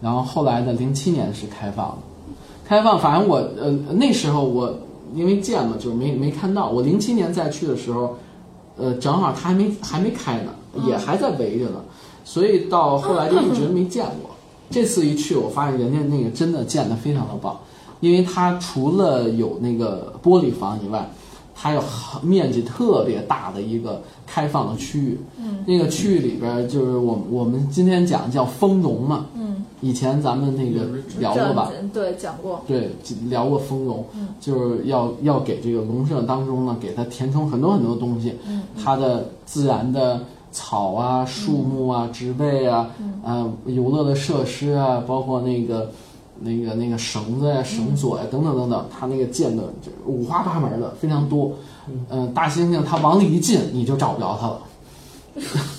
[0.00, 1.98] 然后后来的零七年是开放的。
[2.66, 4.76] 开放，反正我呃那时候我
[5.16, 6.68] 因为建嘛，就是没没看到。
[6.68, 8.16] 我零七年再去的时候，
[8.76, 10.52] 呃，正好它还没还没开呢，
[10.86, 11.82] 也还在围着呢，
[12.24, 14.30] 所以到后来就一直没见过。
[14.68, 17.56] 这次一去，我发现人家那个真的建的非常的棒，
[18.00, 21.08] 因为它除了有那个玻璃房以外，
[21.54, 25.18] 它有很面积特别大的一个开放的区域。
[25.38, 29.26] 嗯，那个区域里边儿就是我我们今天讲叫丰容嘛。
[29.86, 30.86] 嗯，以前咱们那个
[31.18, 31.70] 聊过吧？
[31.92, 32.60] 对，讲过。
[32.66, 32.90] 对，
[33.28, 34.04] 聊过丰容，
[34.40, 38.34] 就是要要给这个笼舍当中呢，给它填充很多很多东西，
[38.82, 40.20] 它的自然的
[40.50, 42.90] 草啊、树木啊、植被啊，
[43.24, 45.90] 啊、游乐的设施啊，包括那个
[46.40, 51.52] 那个那个绳子呀、绳索呀等等等等，它那个建的就五花八门的非常多。
[52.10, 54.60] 嗯、大猩猩它往里一进，你就找不着它了。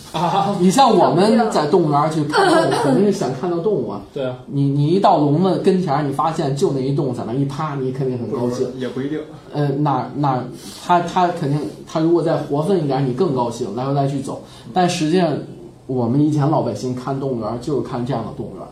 [0.59, 4.01] 你像我们在动物园去看动物，肯定是想看到动物啊。
[4.13, 8.67] 对啊，你你一到笼子跟前儿，你发现就那一动物在那一趴，你肯定很高兴。
[8.77, 9.19] 也不一定。
[9.53, 10.43] 呃，那那
[10.85, 14.41] 它它肯定，它如果再活分一点，你更高兴，来回来去走。
[14.73, 15.33] 但实际上，
[15.87, 18.65] 我们以前老百姓看动物园就是看这样的动物园，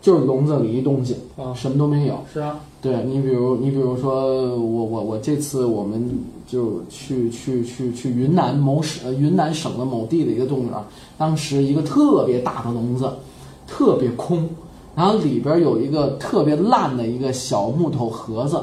[0.00, 2.18] 就是笼子里一东西，啊什么都没有。
[2.32, 6.08] 是啊，对你比如你比如说我我我这次我们
[6.46, 10.72] 就去去去去云南某省云南省的某地的一个动物园，
[11.18, 13.10] 当时一个特别大的笼子，
[13.66, 14.48] 特别空，
[14.94, 18.62] 然后里边有一个特别烂的一个小木头盒子，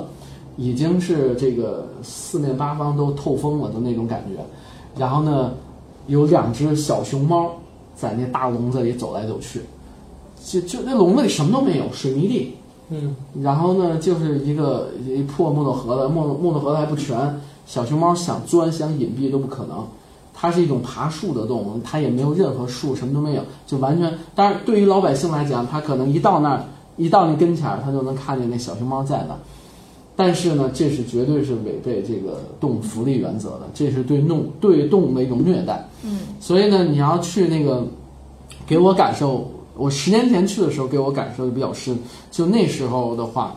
[0.55, 4.41] 已经是这个四面八方都透风了的那种感觉，
[4.97, 5.51] 然后呢，
[6.07, 7.51] 有两只小熊猫
[7.95, 9.61] 在那大笼子里走来走去，
[10.45, 12.53] 就就那笼子里什么都没有，水泥地。
[12.89, 17.17] 嗯，然后呢，就是一个一破木头盒子，木木头盒子还不全，
[17.65, 19.85] 小熊猫想钻想隐蔽都不可能。
[20.35, 24.11] 它是一种爬树的动物，它也没有任何树，什么都没有，就完全。
[24.33, 26.65] 当然，对于老百姓来讲，他可能一到那儿，
[26.97, 29.39] 一到那跟前儿，他就能看见那小熊猫在那儿。
[30.15, 35.87] 但是呢，这是绝对是违背这个动物福利原则的，这是对动对动物的一种虐待。
[36.03, 37.85] 嗯，所以呢，你要去那个，
[38.65, 41.97] 给我感受，我十年前去的时候给我感受就比较深。
[42.31, 43.55] 就那时候的话，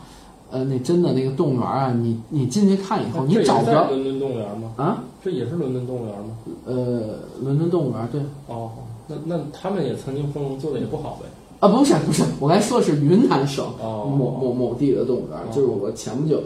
[0.57, 4.73] 呃，那真的那个动物园啊，你你进去看以后，你找不着在伦敦动物园吗？
[4.77, 5.05] 啊。
[5.23, 6.37] 这也是伦敦动物园吗？
[6.65, 8.71] 呃，伦敦动物园对，哦，
[9.09, 11.27] 那那他们也曾经丰容做的也不好呗。
[11.61, 16.43] 啊，不是不是，我刚才说的是云南省哦某某某地的动物园，哦就是我前不久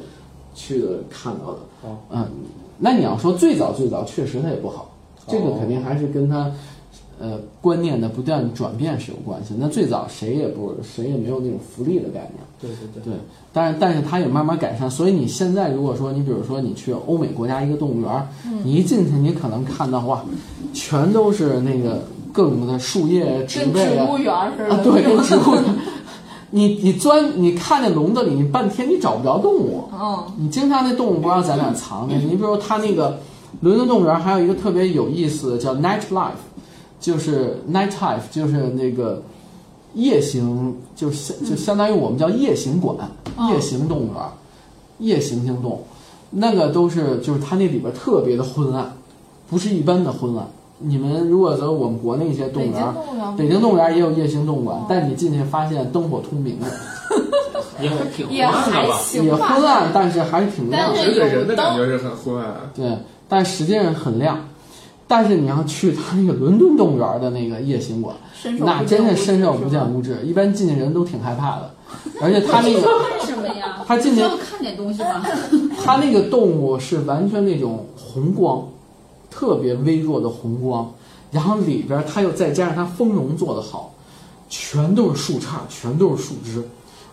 [0.54, 1.58] 去的看到的。
[1.82, 2.26] 哦嗯，
[2.78, 4.90] 那你要说最早最早，确实它也不好，
[5.26, 6.50] 这个哦肯定还是跟它
[7.20, 9.54] 呃观念的不断转变是有关系。
[9.58, 12.40] 那最早谁也不谁也没有那种福利的概念。
[12.60, 13.20] 对对对，对，
[13.52, 18.26] 但是但是它也慢慢改善，所以你现在如果说你比如说你去欧美国家一个动物园儿，
[18.64, 20.24] 你一进去你可能看到哇，
[20.74, 22.02] 全都是那个
[22.32, 24.74] 各种的树叶、植跟被啊植物园似的。
[24.74, 25.64] 啊，对，跟植物园。
[26.52, 32.16] 你你钻你看那笼子里，你半天你找不着动物，嗯，你经常那动物不知道在哪儿藏着。
[32.16, 33.20] 你比如它那个
[33.60, 36.42] 伦敦动物园还有一个特别有意思的叫 night life，
[37.00, 39.22] 就是 night life，就是那个
[39.94, 42.96] 夜行，就相就相当于我们叫夜行馆、
[43.50, 44.22] 夜行动物园、
[44.98, 45.86] 夜行性动物，
[46.30, 48.92] 那个都是就是它那里边特别的昏暗，
[49.48, 50.46] 不是一般的昏暗。
[50.78, 52.94] 你们如果说我们国内一些动物园，
[53.36, 56.66] 北京动物园也有夜行动物馆，但你进去发现灯火通明的，
[57.80, 59.00] 也还挺也还慢的吧？
[59.14, 60.96] 也昏暗，但是还是挺亮的。
[60.96, 62.54] 但是觉得人的有灯感觉是很昏暗。
[62.74, 62.96] 对，
[63.28, 64.38] 但实际上很亮。
[65.12, 68.14] 但是你要去他那个伦敦动物园的那个夜行馆，
[68.60, 71.74] 那真是伸手不见五指，一般进去人都挺害怕的。
[72.22, 72.80] 而且他那个
[73.18, 73.82] 看什么呀？
[73.84, 75.20] 他进去需要看点东西吗？
[75.82, 78.68] 它那个动物是完全那种红光，
[79.28, 80.92] 特别微弱的红光，
[81.32, 83.92] 然后里边它又再加上它丰容做得好，
[84.48, 86.62] 全都是树杈，全都是树枝。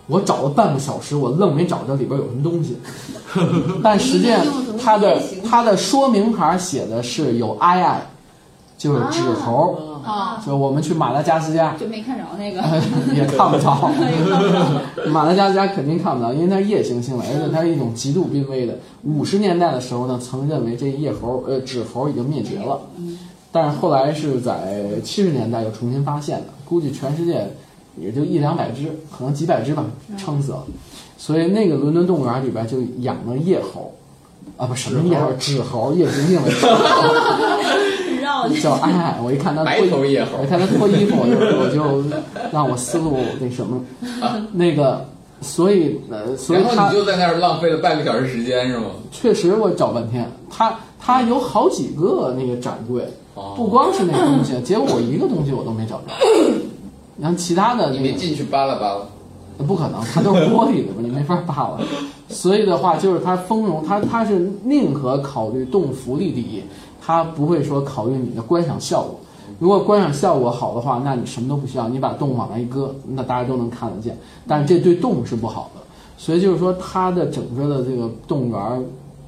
[0.07, 2.77] 我找了半个小时，我愣没找着里边有什么东西。
[3.83, 4.45] 但实际上
[4.81, 8.01] 它的它的说明牌写的是有 i i，
[8.77, 12.63] 就是指猴，啊，就我们去马达加斯加就没看着那个。
[13.13, 15.09] 也看不 着。
[15.09, 18.75] 马达加斯加肯定看不着，因为它是夜行性的，而且它是一种极度濒危的。
[19.03, 22.79] 五十年代的时候呢，曾认为这夜猴呃纸猴已经灭绝了，
[23.51, 27.45] 但是后来是在七十年代又重新发现的，估计全世界
[27.99, 29.83] 也就一两百只，可能几百只吧，
[30.17, 30.63] 撑死了。
[31.17, 33.93] 所以那个伦敦动物园里边就养了夜猴，
[34.55, 36.51] 啊不什么夜猴，纸猴，夜行性的。
[38.61, 42.03] 叫哎，我一看他脱白衣头夜猴我一看他脱衣服，我就我就
[42.51, 43.81] 让我思路那什么，
[44.53, 45.03] 那个，
[45.41, 48.85] 所以呃，所以然后他你就在那儿浪费了半个小时时间是吗？
[49.11, 56.03] 确实我找半天，他他有好几个那个展柜，哦不光是那东西，结果我一个东西我都没找着，
[57.19, 59.01] 然后其他的你进去扒拉扒拉。
[59.65, 61.79] 不可能，它都是玻璃的嘛，你没法扒拉。
[62.29, 66.61] 所以的话，就是它丰容，它它是宁可考虑动物福利第一，
[67.01, 69.19] 它不会说考虑你的观赏效果。
[69.57, 74.15] 如果观赏效果好的话，那你什么都不需要，你把动物往那一搁，那大家都能看得见。
[74.47, 75.81] 但是这对动物是不好的，
[76.19, 78.79] 所以就是说，它的整个的这个动物园儿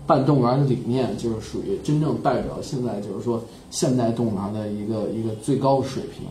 [0.06, 6.28] 办动物园儿的理念，就是属于真正代表现在就是说现代动物园儿的一个一个最高水平。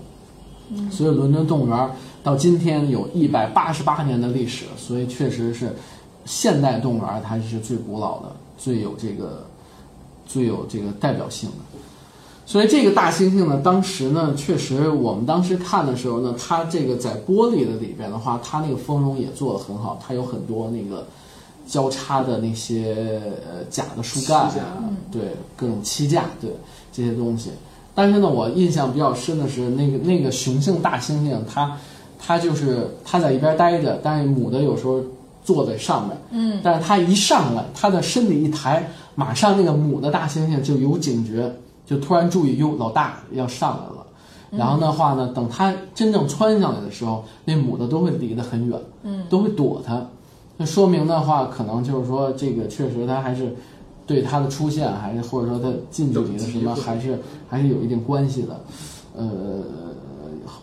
[0.90, 1.90] 所以伦敦动物园
[2.22, 5.74] 到今天有一百八十八年的历史，所以确实是
[6.24, 9.46] 现代动物园它是最古老的、最有这个、
[10.26, 11.56] 最有这个代表性的。
[12.44, 21.06] 所以这个大猩猩呢，当时呢，确实我们当时看的时候呢，它这个在玻璃的里边的话，它那个丰容也做得很好，它有很多那个
[21.66, 26.50] 交叉的那些呃假的树干啊，对各种漆架，对
[26.90, 27.50] 这些东西。
[27.98, 31.76] 但是呢，我印象比较深的是那个那个雄性大猩猩，它
[32.16, 35.00] 它就是它在一边待着，但是母的有时候
[35.42, 41.52] 坐在上面，嗯，但是它一上来，它的身体一抬，马上那个母的大猩猩就有警觉，
[41.84, 44.06] 就突然注意，哟，老大要上来了。
[44.52, 50.06] 然后的话呢，等它真正窜上来的时候，那母的都会离得很远，嗯，都会躲它。
[50.56, 53.56] 那说明的话，可能就是说这个确实它还是
[54.08, 57.16] 对它的出现，还是或者说它近距离的什么，还是
[57.48, 58.60] 还是有一定关系的。
[59.14, 59.62] 呃，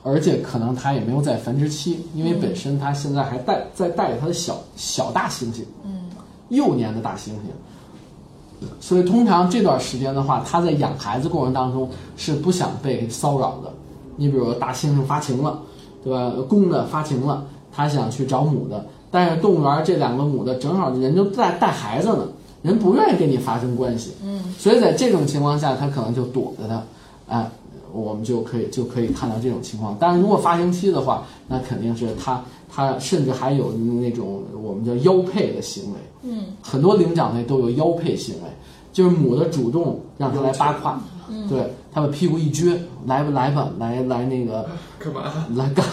[0.04, 6.10] 而且可能它也没有在繁殖期，因为本身它现在还带在带着它的小小大猩猩，嗯，
[6.50, 8.68] 幼年的大猩猩。
[8.80, 13.72] 所以通常这段时间的话，它在养孩子过程当中是不想被骚扰的。
[14.16, 15.60] 你比如大猩猩发情了，
[16.04, 16.34] 对吧？
[16.48, 22.26] 公的发情了，它想去找母的，但是动物园这两个母的正好人就在带孩子呢，
[22.66, 26.82] 人不愿意跟你发生关系，嗯，所以在这种情况下，他可能就躲着它，
[27.28, 27.50] 哎，
[27.94, 29.96] 我们就可以就可以看到这种情况。
[30.00, 38.50] 当然，如果发情期的话，那肯定是他他甚至还有那种我们叫腰配的行为，嗯，很多灵长类都有腰配行为，
[38.92, 41.00] 就是母的主动让他来扒胯，
[41.48, 42.76] 对，他把屁股一撅，
[43.06, 44.68] 来吧来吧，来来那个
[44.98, 45.32] 干嘛？
[45.56, 45.86] 来干，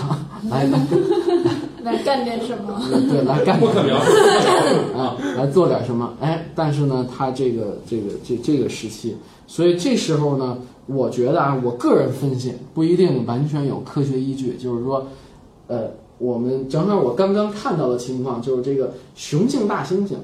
[0.48, 0.78] 来来来
[1.82, 2.80] 干点什么？
[3.08, 4.12] 对来干不可描述。
[4.96, 6.12] 啊，来做点什么？
[6.20, 9.16] 哎，但是呢，他这个这个这这个时期，
[9.46, 15.06] 所以这时候呢，我觉得啊，我个人分析不一定完全有科学依据，就是说，
[15.66, 20.14] 呃，我们正好我刚刚看到的情况就是这个雄性大猩猩，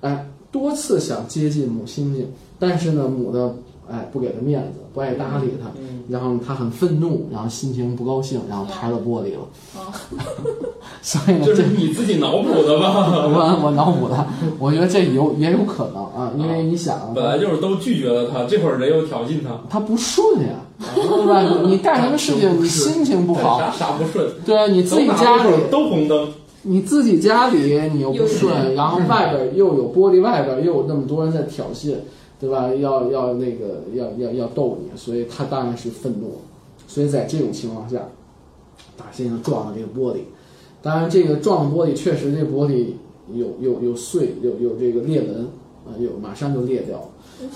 [0.00, 2.24] 哎，多次想接近母猩猩，
[2.58, 3.54] 但是呢，母的
[3.90, 5.70] 哎不给他面子，不爱搭理他，
[6.08, 9.46] 然后他很愤怒，然后心情不高兴，然后拍了玻璃了。
[11.02, 13.26] 所以呢，这是你自己脑补的吧？
[13.26, 14.26] 我我脑补的，
[14.58, 20.54] 我觉得这有也有可能啊，因为你想啊，本来就是都拒绝了他，这会儿人又挑衅他，他不顺呀，
[20.94, 21.42] 对吧？
[21.42, 26.28] 你你干什么事情 你心情不好，啥啥不顺，对啊，你自己家里都红灯，
[26.62, 31.94] 你自己家里你又不顺，然后外边又有玻璃外边又有那么多人在挑衅，
[32.46, 32.72] 对吧？
[32.76, 36.36] 要要那个要要要逗你，所以他当然是愤怒。
[36.86, 38.00] 所以在这种情况下，
[38.96, 40.20] 大猩猩撞了这个玻璃。
[40.80, 42.92] 当然，这个撞玻璃确实这玻璃
[43.32, 45.40] 有有有碎，有有这个裂纹
[45.84, 47.08] 啊，有马上就裂掉了。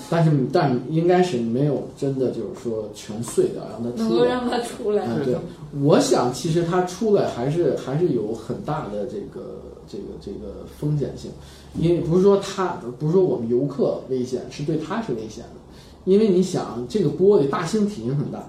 [0.09, 4.09] 但是但应该是没有真的就是说全碎掉，让它出来。
[4.09, 5.05] 能够让它出来。
[5.07, 5.35] 嗯，对，
[5.81, 11.31] 我想其实它出来还是还是有很大的这个这个这个风险性，
[11.79, 15.59] 因为不是说它不是说我们游客危险，是对它是危险的，
[16.05, 18.43] 因为你想这个玻璃大兴体型很大，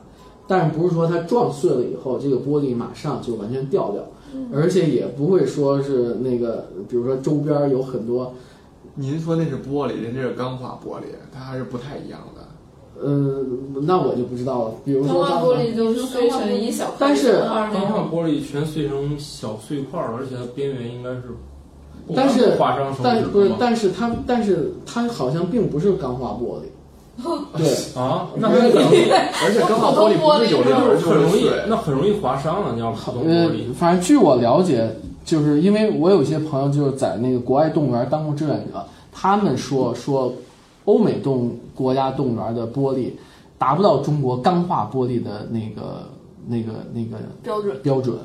[0.49, 4.03] 但是不是说它撞碎了以后这个玻璃马上就完全掉掉，
[4.53, 8.35] 而且也不会说是那个比如说周边有很多
[8.95, 12.43] 您说那是玻璃，人家是钢化玻璃，它还是不太一样的。
[13.01, 13.43] 呃，
[13.83, 18.09] 那我就不知道了，比如说钢说化玻璃就碎成一小块但是钢化。
[18.12, 21.51] 玻璃全碎成小碎块了，而且它边缘应该是不
[22.14, 22.57] 但是
[23.03, 23.53] 但不是？
[23.59, 26.66] 但是它但是它好像并不是钢化玻璃，
[27.57, 27.68] 对。
[28.00, 28.84] 啊，那它可能
[29.44, 32.72] 而且钢化玻璃不是有裂纹很容易那很容易划伤了。
[32.74, 34.94] 你要普通玻呃璃，，反正据我了解，
[35.24, 40.32] 就是因为我有些朋友就是在那个国外动物园当过志愿者，他们说说
[40.84, 43.11] 欧美动国家动物园的玻璃
[43.59, 46.09] 达不到中国钢化玻璃的那个
[46.48, 48.16] 那个那个标准标准，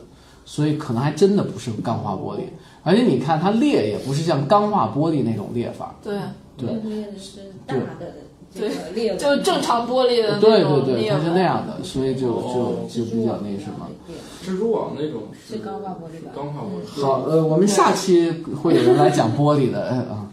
[0.45, 2.41] 所以可能还真的不是钢化玻璃。
[2.87, 6.17] 而且你看它裂也不是像钢化玻璃那种裂法，对，
[6.55, 8.13] 对裂的是大的
[8.55, 13.85] 对就正常玻璃的对那种对对，它是那样的，所以就就哦就比较那什么。
[14.41, 16.31] 蜘蛛网那种是钢化玻璃吧？
[16.33, 17.01] 钢化玻璃。
[17.05, 18.31] 好，呃，我们下期
[18.63, 20.23] 会有人来讲玻璃的，嗯啊。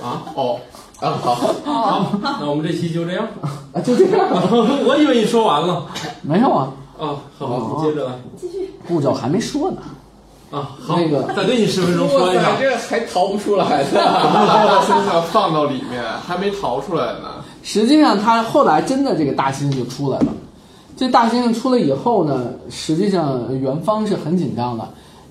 [0.00, 0.60] 啊哦，
[1.00, 3.26] 啊，好，好，那我们这期就这样。
[3.72, 4.28] 啊，就这样，
[4.86, 5.84] 我以为你说完了
[6.22, 8.14] 没有啊，啊，好，你接着来
[8.86, 9.82] 步骤还没说呢。
[10.50, 10.76] 啊。
[10.78, 12.56] 好，那个再给你十分钟说，一下。
[12.58, 14.00] 这还逃不出来的。
[14.02, 17.44] 把猩猩放到里面，还没逃出来呢。
[17.62, 20.26] 实际上，他后来真的这个大猩猩就出来了。
[20.96, 24.86] 这大猩猩出来以后呢，实际上元芳是很紧张的，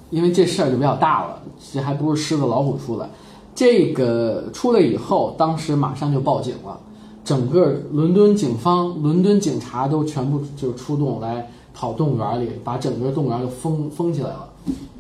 [0.10, 1.40] 因为这事儿就比较大了，
[1.72, 3.08] 这还不是狮子老虎出来。
[3.54, 6.80] 这个出来以后，当时马上就报警了，
[7.24, 14.48] 整个伦敦警方、伦敦警察都全部就出动来跑动物园里，把整个动物园就封封起来了。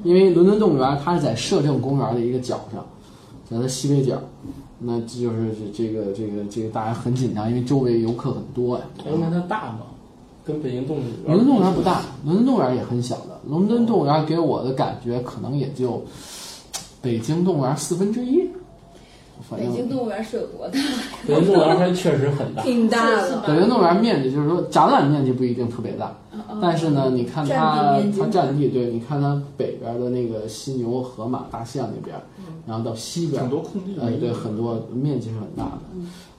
[0.04, 2.86] 因为伦敦动物园它是在摄政公园的一个角上，
[3.50, 4.22] 在它西北角，
[4.80, 8.86] 那这就是这这个这个这个大家很紧张，因为周围游客很多呀。
[9.00, 9.80] 哎，那它大吗？
[10.46, 13.40] 跟北京动物园伦敦动物园不大，伦敦动物园也很小的。
[13.48, 16.02] 伦敦动物园给我的感觉可能也就
[17.02, 18.50] 北京动物园四分之一，
[19.48, 20.80] 反北京动物园是有多大？
[21.28, 22.62] 北京动物园还确实很大。
[22.64, 26.14] 挺大的，北京动物园面积就是说展览面积不一定特别大，
[26.62, 32.16] 但是呢，你看它它占地，对，你看它北边的那个犀牛、河马、大象那边，
[32.68, 35.80] 然后到西边很多空地呃，对，很多面积是很大的。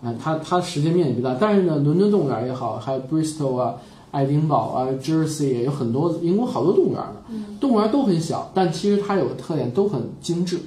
[0.03, 3.75] 嗯，它它实际面积不大，但是呢，伦敦动物园也好，还有 Bristol 啊、
[4.11, 7.47] 爱丁堡啊、Jersey 也有很多，英国好多动物园呢。
[7.61, 10.59] 动物园都很小，但其实它有个特点，都很精致。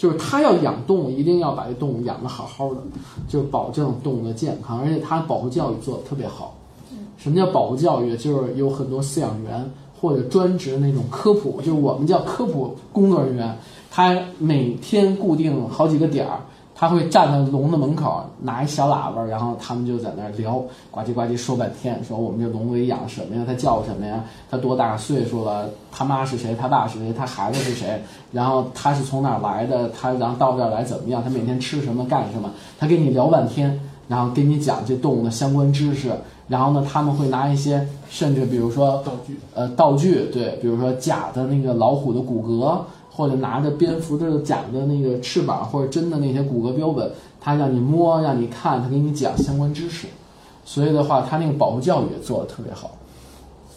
[0.00, 2.80] 就是他要养动物，一定要把这动物养得好好的，
[3.28, 6.54] 就保证动物的健康，而且他保护教育做得特别好。
[7.18, 8.16] 什么叫保护教育？
[8.16, 9.70] 就是有很多饲养员
[10.00, 13.54] 或者专职那种科普，就是我们叫科普工作人员，
[13.90, 16.40] 他每天固定好几个点儿，
[16.80, 20.54] 他会站在笼子门口，拿一小喇叭，然后他们就在那儿聊，
[20.90, 28.02] 呱唧呱唧说半天，说我们这笼子里养什么呀，它叫什么呀，它多大岁数了，他妈是谁，他爸是谁，他孩子是谁，
[28.32, 33.78] 然后他是从哪儿来的，他然后到这儿来怎么样，他每天吃什么干什么，他跟你聊半天，
[34.08, 36.10] 然后跟你讲这动物的相关知识，
[36.48, 42.78] 然后呢，他们会拿一些甚至比如说道具，呃道具，对，比如说假的那个老虎的骨骼，
[43.10, 50.06] 或者拿着蝙蝠的假的那个翅膀，或者真的那些骨骼标本，他让你摸，让你看，他给你讲相关知识。
[50.64, 52.92] 所以的话，他那个保护教育也做得特别好。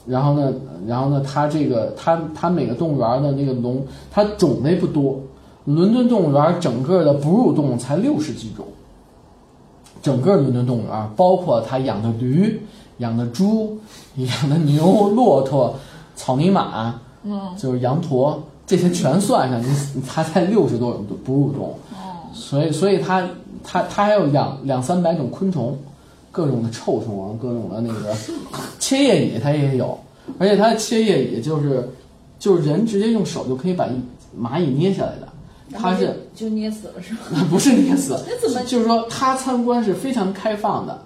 [0.05, 0.53] 然后呢，
[0.85, 5.19] 然后呢，他这个他他每个动物园的那个龙，它种类不多。
[5.65, 8.65] 伦敦动物园整个的哺乳动物才六十几种，
[10.01, 12.61] 整个伦敦动物园，包括他养的驴、
[12.97, 13.77] 养的猪、
[14.17, 15.73] 养的牛、骆驼、
[16.17, 18.43] 草泥马，嗯，就是羊驼，
[18.75, 21.79] 这些全算上，你他才六十多种哺乳动物。
[22.33, 23.23] 所以，所以它
[23.63, 25.77] 它它还有两两三百种昆虫，
[26.31, 28.15] 各种的臭虫啊，各种的那个
[28.79, 29.95] 切叶蚁它也有，
[30.39, 31.87] 而且它的切叶蚁就是
[32.39, 33.87] 就是人直接用手就可以把
[34.35, 35.27] 蚂蚁捏下来的，
[35.77, 37.45] 它是就捏死了是吗？
[37.51, 40.99] 不是捏死 那怎么，就是说它参观是非常开放的，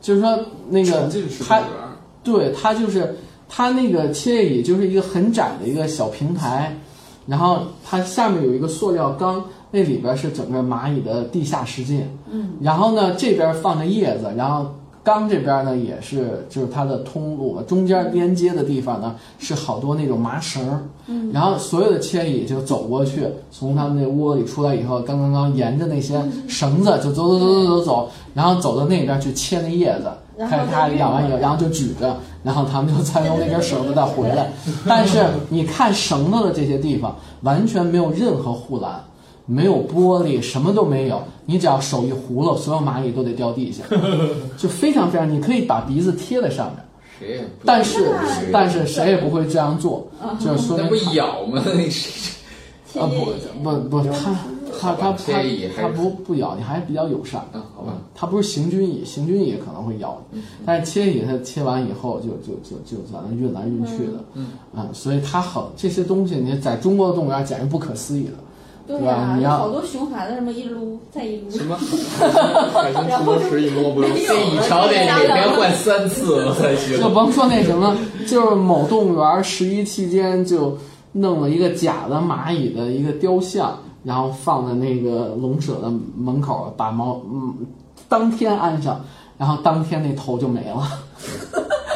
[0.00, 0.36] 就是说
[0.68, 1.08] 那个
[1.46, 1.62] 它
[2.24, 3.16] 对，它就是
[3.48, 6.76] 它那个切叶蚁就是一个很窄的一个小平台，
[7.26, 12.06] 然后它下面有一个塑料缸，那里边是整个蚂蚁的地下世界。
[12.30, 14.66] 嗯，然后呢这边放着叶子，然后
[15.02, 20.80] 缸这边呢也是就是它的通路，中间连接的地方呢是好多那种麻绳儿。
[21.06, 30.04] 嗯，然后所有的切蚁就走过去，从他们那窝里出来以后，刚刚刚沿着那些绳子就走走走走走走，然后走到那边去切那叶子。
[30.36, 34.52] 然后开始它再养完以后，然后就举着，然后他们就再用那根绳子再回来。
[34.86, 39.02] 但是你看绳子的这些地方，完全没有任何护栏，
[39.46, 41.22] 没有玻璃，什么都没有。
[41.44, 43.82] 你只要手一糊了，所有蚂蚁都得掉地下，
[44.56, 46.76] 就非常非常，你可以把鼻子贴在上面，
[47.18, 48.12] 谁也但是
[48.52, 50.06] 但是谁也不会这样做，
[50.38, 51.62] 就是说那明不咬吗？
[51.64, 53.24] 那谁啊不
[53.62, 54.34] 不不，它
[54.82, 55.32] 它它它
[55.76, 57.40] 它不不咬你，还是比较友善。
[57.52, 57.60] 的？
[57.76, 68.32] 好吧，它不是行军蚁，行军蚁可能会咬你，但是切蚁它切完以后就就就就在那运来运去的，嗯啊，所以它很这些东西，你在中国的动物园简直不可思议的，
[68.86, 71.76] 对吧呀，你要好多熊孩子什么一撸再一撸，什么？
[72.74, 76.98] 海星出没时一摸不 就这蚁巢得每天换三次才行。
[77.00, 80.76] 就甭说那什么，就是某动物园十一期间就
[81.12, 87.54] 弄了一个假的蚂蚁的一个雕像，然后放在那个笼舍的门口，把猫嗯
[88.08, 89.00] 当天安上，
[89.38, 90.86] 然后当天那头就没了，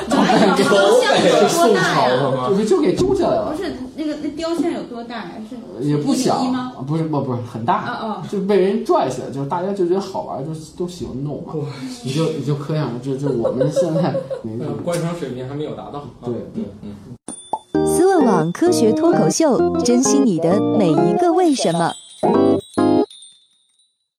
[0.08, 0.16] 就
[0.56, 1.94] 给雕像有多宋大呀？
[1.94, 2.48] 朝的吗？
[2.56, 3.62] 就就给揪下来了不。
[3.62, 5.32] 是那个那雕像有多大呀？
[5.48, 6.42] 是也不小
[6.86, 11.54] 不是不不是很大，就被人拽起来，就是大家就觉得好玩，就都喜欢弄嘛。
[12.04, 15.98] 你就你就可想而知，就我们现在 那呃个观赏水平还没有达到。
[15.98, 17.15] 啊对对，思
[18.20, 21.92] 网科学脱口秀，珍惜你的每一个为什么。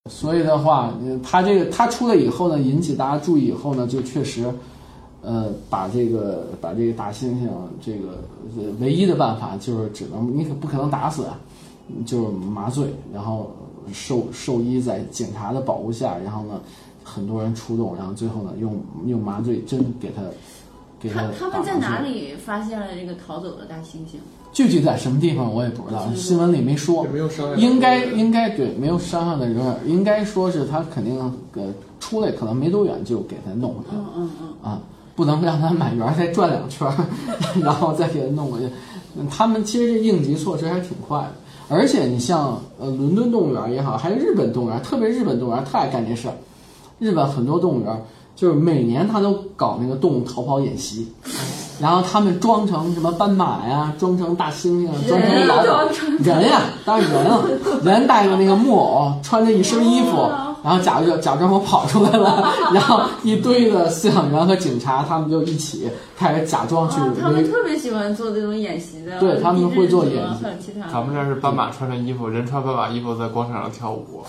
[0.09, 4.45] 所以的话，他这个他出来以后呢，引起大家注意以后呢，就确实，
[5.21, 7.47] 呃，把这个把这个大猩猩
[7.81, 8.23] 这个
[8.79, 11.37] 唯一的办法就是只能你可不可能打死啊，
[12.05, 13.51] 就是麻醉，然后
[13.93, 16.61] 兽兽医在警察的保护下，然后呢，
[17.03, 20.21] 很多人出动，然后最后呢，用用麻醉针给他
[20.99, 24.17] 给他他他们在哪里发现了这个逃走的大猩猩？
[24.53, 27.03] 具体在什么地方我也不知道，新闻里没说。
[27.05, 27.55] 没有伤害。
[27.55, 31.19] 应该应该对，没有伤害的人，应该说是他肯定
[31.53, 34.81] 呃出来可能没多远就给他弄回去了嗯嗯嗯，啊，
[35.15, 36.95] 不能让他满园再转两圈儿，
[37.61, 38.65] 然后再给他弄回去。
[39.19, 41.31] 嗯他们其实这应急措施还挺快的，
[41.69, 46.33] 而且你像呃伦敦动物园也好，还有日本动物园，特别日本动物园特爱干这事儿。
[46.99, 48.01] 日本很多动物园
[48.37, 51.11] 就是每年他都搞那个动物逃跑演习，
[51.81, 55.55] 然后他们装成什么斑马呀，装成大猩猩，装成老
[55.87, 57.43] 虎，人呀，当然人了，
[57.83, 60.29] 人带着那个木偶，穿着一身衣服，
[60.63, 70.45] 然后假装假装我跑出来了， 然后一堆的饲养员和警察他们就一起开始假装去啊，他们，特别喜欢做这种演习的，对他们会做演习。
[70.91, 74.23] 咱们这是斑马穿着衣服，人穿斑马衣服在广场上跳舞，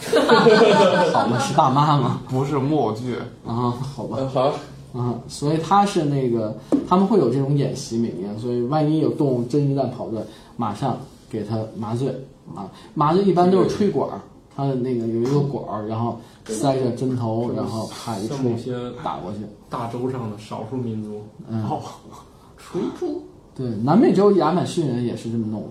[1.12, 2.20] 好的是大妈吗？
[2.28, 3.16] 不是木偶剧。
[3.46, 4.16] 啊，好吧。
[4.20, 4.52] 嗯，好，
[4.98, 6.56] 啊，所以他是那个
[6.88, 10.22] 他们会有这种演习每年，所以万一有动物真一旦跑出来，
[10.56, 10.98] 马上
[11.30, 12.08] 给他麻醉
[12.54, 14.20] 啊，麻醉一般都是吹管儿，
[14.56, 18.72] 它的那个有一个管儿，然后塞着针头，然后啪一吹些
[19.04, 19.38] 打过去。
[19.68, 21.80] 大洲上的少数民族，嗯哦，
[22.58, 23.22] 吹出
[23.54, 25.68] 对，南美洲亚马逊人也是这么弄的，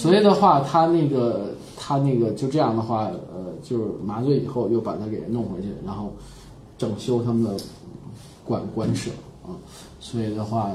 [0.00, 6.12] 所以的话，他那个他那个就这样的话，呃，就是麻醉以后又把它给弄回去，然后
[6.78, 7.56] 整修他们的
[8.44, 9.10] 馆馆舍
[9.42, 9.50] 啊，
[9.98, 10.70] 所以的话，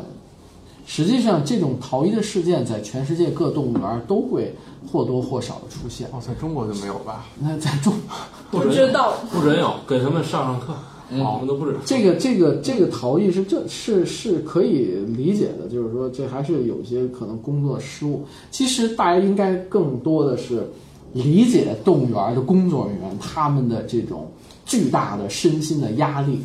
[0.85, 4.53] 实际上这种逃逸的事件在全世界各动物园都会
[4.91, 6.09] 或多或少的出现。
[6.11, 7.23] 哦，在中国就没有吧？
[7.39, 7.93] 那在中
[8.51, 10.73] 不准知道不准有，给他们上上课，
[11.11, 11.79] 我们都不知道。
[11.85, 18.23] 这个这个这个逃逸是这是是可以理解的，就是说这还是有一些可能工作失误。
[18.51, 20.67] 其实大家应该更多的是
[21.13, 24.27] 理解动物园的工作人员他们的这种
[24.65, 26.39] 巨大的身心的压力，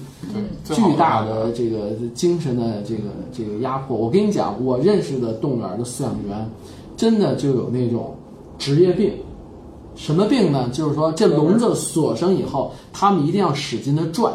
[0.67, 3.03] 对，巨大的这个精神的这个
[3.33, 3.97] 这个压迫。
[3.97, 6.51] 我跟你讲，我认识的动物园的饲养员，
[6.97, 8.15] 真的就有那种
[8.59, 9.13] 职业病，
[9.95, 10.69] 什么病呢？
[10.73, 14.31] 就是说这笼子锁上以后，他们一定要使劲的拽，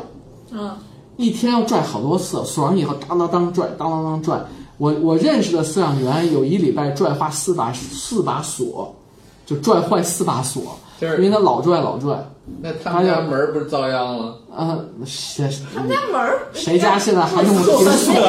[0.53, 0.71] 嗯，
[1.17, 4.39] 一天要拽好多次，锁上以后当当当拽，当当当拽。
[4.77, 8.95] 我我认识的饲养员有一礼拜拽坏四把四把锁，
[9.45, 12.23] 就拽坏四把锁，就是因为他老拽老拽。
[12.61, 14.37] 那他们家门儿不是遭殃了？
[14.53, 18.13] 啊，谁他们家门儿谁家现在还用铁锁？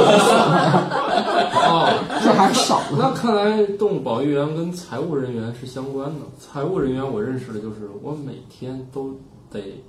[1.66, 1.90] 哦，
[2.22, 2.98] 这还少呢。
[3.00, 6.20] 那看来动物保育员跟财务人员是相关的。
[6.38, 9.10] 财务人员我认识的就是，我每天都
[9.50, 9.82] 得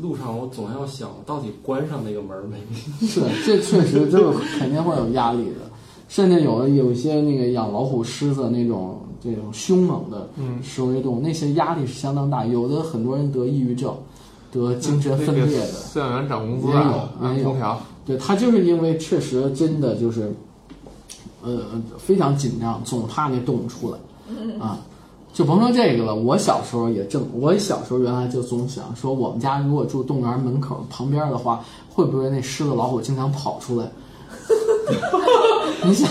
[0.00, 2.58] 路上我总要想到底关上那个门儿没？
[3.06, 5.70] 是，这确实就是肯定会有压力的，
[6.08, 13.96] 甚至有的有一些那个养老虎、狮子那种这种凶猛的嗯食肉动物，那些压力是相当大，有的很多人得抑郁症，
[14.52, 15.72] 得精神分裂的。
[15.72, 17.80] 饲养员涨工资啊，也有空调。
[18.06, 20.32] 对他就是因为确实真的就是，
[21.42, 21.62] 呃，
[21.98, 23.98] 非常紧张，总怕那动物出来，
[24.58, 24.78] 啊，
[25.38, 26.16] 就甭说这个了。
[26.16, 33.86] 我小时候也正，我小时候原来就总想说，我们家如果住动物园门口旁边的话，会不会那狮子、老虎经常跑出来？
[35.84, 36.08] 你想，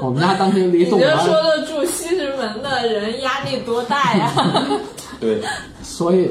[0.00, 4.32] 我们家当时离你动物园，这说的住西直门的人压力多大呀？
[5.18, 5.42] 对，
[5.82, 6.30] 所以，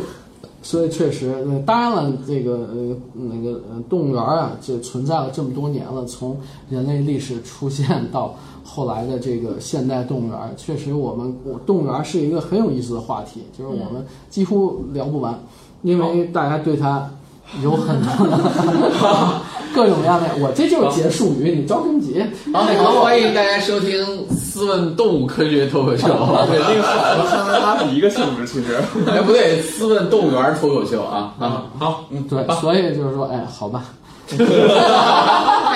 [0.62, 6.38] 所以确实，呃当然了，这个呃那个呃动物园啊，就存在了这么多年了，从
[6.70, 15.40] 人类历史出现到后来的这个现代动物园，确实我们我动物园是一个很有意思的话题，就是我们几乎聊不完，
[15.82, 17.10] 因为大家对它
[17.64, 18.38] 有很多的
[19.74, 22.24] 各种各样的，我这就是结束语，你着什么急？
[22.52, 24.04] 好，好，欢迎大家收听
[24.36, 26.08] 《斯问动物科学脱口秀》。
[26.50, 28.76] 对，那个好和哈是一个性质，其实。
[29.08, 33.84] 哎，不对，《斯问动物园脱口秀》啊啊，好，嗯，对，所以就是说，哎，好吧，
[34.30, 34.38] 还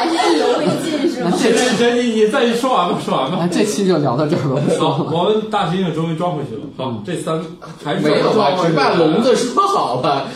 [0.07, 1.31] 是意犹未尽是吗？
[1.31, 3.37] 那这期这你你再说完吧，说完吧。
[3.41, 5.11] 那这期就聊到这儿吧，不说好，了。
[5.11, 6.61] 我们大猩猩终于装回去了。
[6.77, 7.39] 好，这三
[7.83, 8.53] 还是没有吧？
[8.63, 10.27] 只把笼子说好了，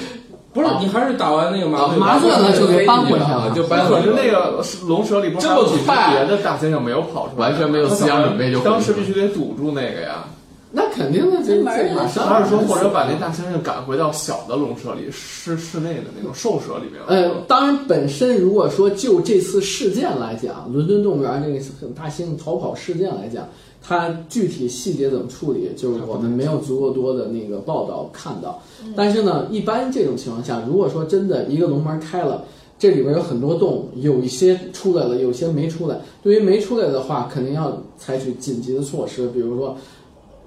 [0.57, 4.15] 不是你还是打完那个麻醉麻醉了就给搬回去了就搬回去了。
[4.15, 10.25] 可是那个龙蛇里不是还有几只别的大猩猩没有跑出来，完全没有思想准备就当时必须得堵住那个呀。
[10.69, 17.01] 那肯定的，这这马还上是说，或者把那大猩猩赶回到小的龙舍里，室室内的那种兽舍里面？
[17.07, 23.47] 呃，当然，本身如果说就这次事件来讲，伦敦动物园那个大猩猩逃跑事件来讲，
[23.87, 28.61] 它具体细节怎么处理，就是我们没有足够多的那个报道看到。
[28.95, 32.43] 但是呢，一般这种情况下，如果说真的一个笼门开了，
[32.77, 35.97] 这里边有很多动物，有一些出来了，有些没出来。
[36.21, 39.77] 对于没出来的话，肯定要采取紧急的措施，比如说。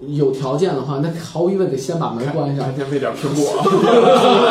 [0.09, 3.62] 有条件的话，那毫无疑问得先把门关上天，天喂点苹果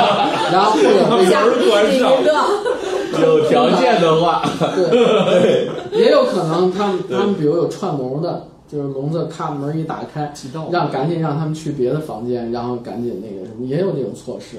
[0.54, 1.54] 然后或者奖励
[1.90, 2.32] 你一个，
[3.26, 4.44] 有条件的话，
[4.76, 10.32] 对，也有可能他们他们比如有串谋的，就是笼子咔门一打开，
[10.72, 14.58] 让赶紧让他们去别的房间，然后赶紧那个什么，也有这种措施。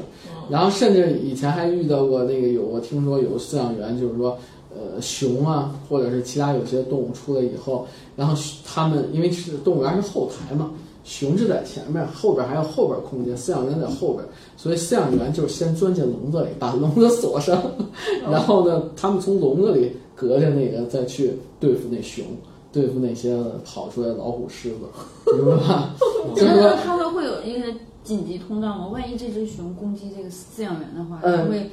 [0.51, 4.37] 然后甚至以前还遇到过那个有，我听说有饲养员就是说，
[4.75, 7.87] 呃，熊啊，或者是其他有些动物出来以后，
[8.17, 8.35] 然后
[8.65, 10.71] 他们因为是动物园是后台嘛。
[11.03, 14.25] 熊是在前面，后边还有后边空间，饲养员在后边，
[14.57, 17.61] 所以饲养员就是先钻进笼子里，把笼子锁上，
[18.31, 22.23] 然后呢，他们从笼子里隔着那个再去对付那熊，
[22.73, 24.77] 对付那些跑出来的老虎、狮子，
[25.37, 25.95] 明白吧？
[26.37, 27.67] 就是说那他们会有一个
[28.05, 28.89] 紧急通道吗？
[28.89, 31.71] 万一这只熊攻击这个饲养员的话，嗯它会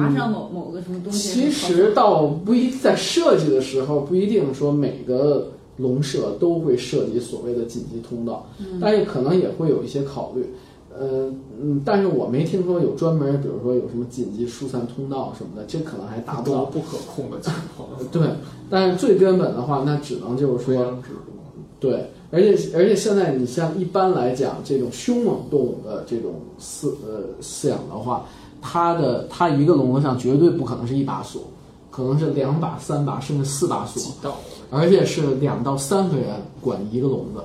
[0.00, 1.40] 爬上某某个什么东西？
[1.40, 8.46] 其实倒不一在设计的时候不一定说每个笼舍都会设计所谓的紧急通道，
[8.80, 10.46] 但是可能也会有一些考虑。
[10.98, 11.30] 呃
[11.60, 16.64] 嗯，但是我没听说有专门，比如说有什么紧急疏散通道什么的，这可能还达不到。
[16.64, 17.88] 都不可控的情况。
[18.10, 18.28] 对，
[18.70, 20.98] 但是最根本的话，那只能就是说，
[21.78, 28.24] 对，而且而且现在你像一般来讲，这种凶猛动物的这种饲呃饲养的话，
[28.60, 31.42] 它的它一个笼子上绝对不可能是一把锁，
[31.90, 34.12] 可能是两把、三把甚至四把锁，
[34.70, 36.26] 而且是两到三个人
[36.60, 37.42] 管一个笼子。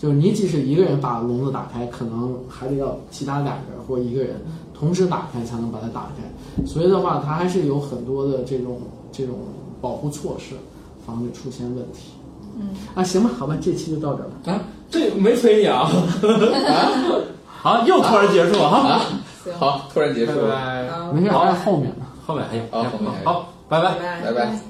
[0.00, 4.40] 就是你即使一个人把笼子打开，可能还得要其他两个人或一个人
[4.72, 6.64] 同时打开才能把它打开。
[6.64, 8.78] 所以的话，它还是有很多的这种
[9.12, 9.36] 这种
[9.78, 10.54] 保护措施，
[11.06, 12.12] 防止出现问题。
[12.58, 14.52] 嗯啊，行吧，好吧，这期就到这儿吧。
[14.52, 15.90] 啊，这没催你啊！
[17.62, 18.88] 啊，又突然结束了哈。
[18.88, 19.00] 啊，
[19.58, 21.12] 好，突然结束了，拜。
[21.12, 22.06] 没事，还有后面呢。
[22.26, 24.22] 后面还有，好还有后面还有好，拜拜。
[24.22, 24.69] 拜拜。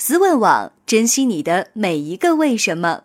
[0.00, 3.02] 思问网，珍惜你的每一个为什么。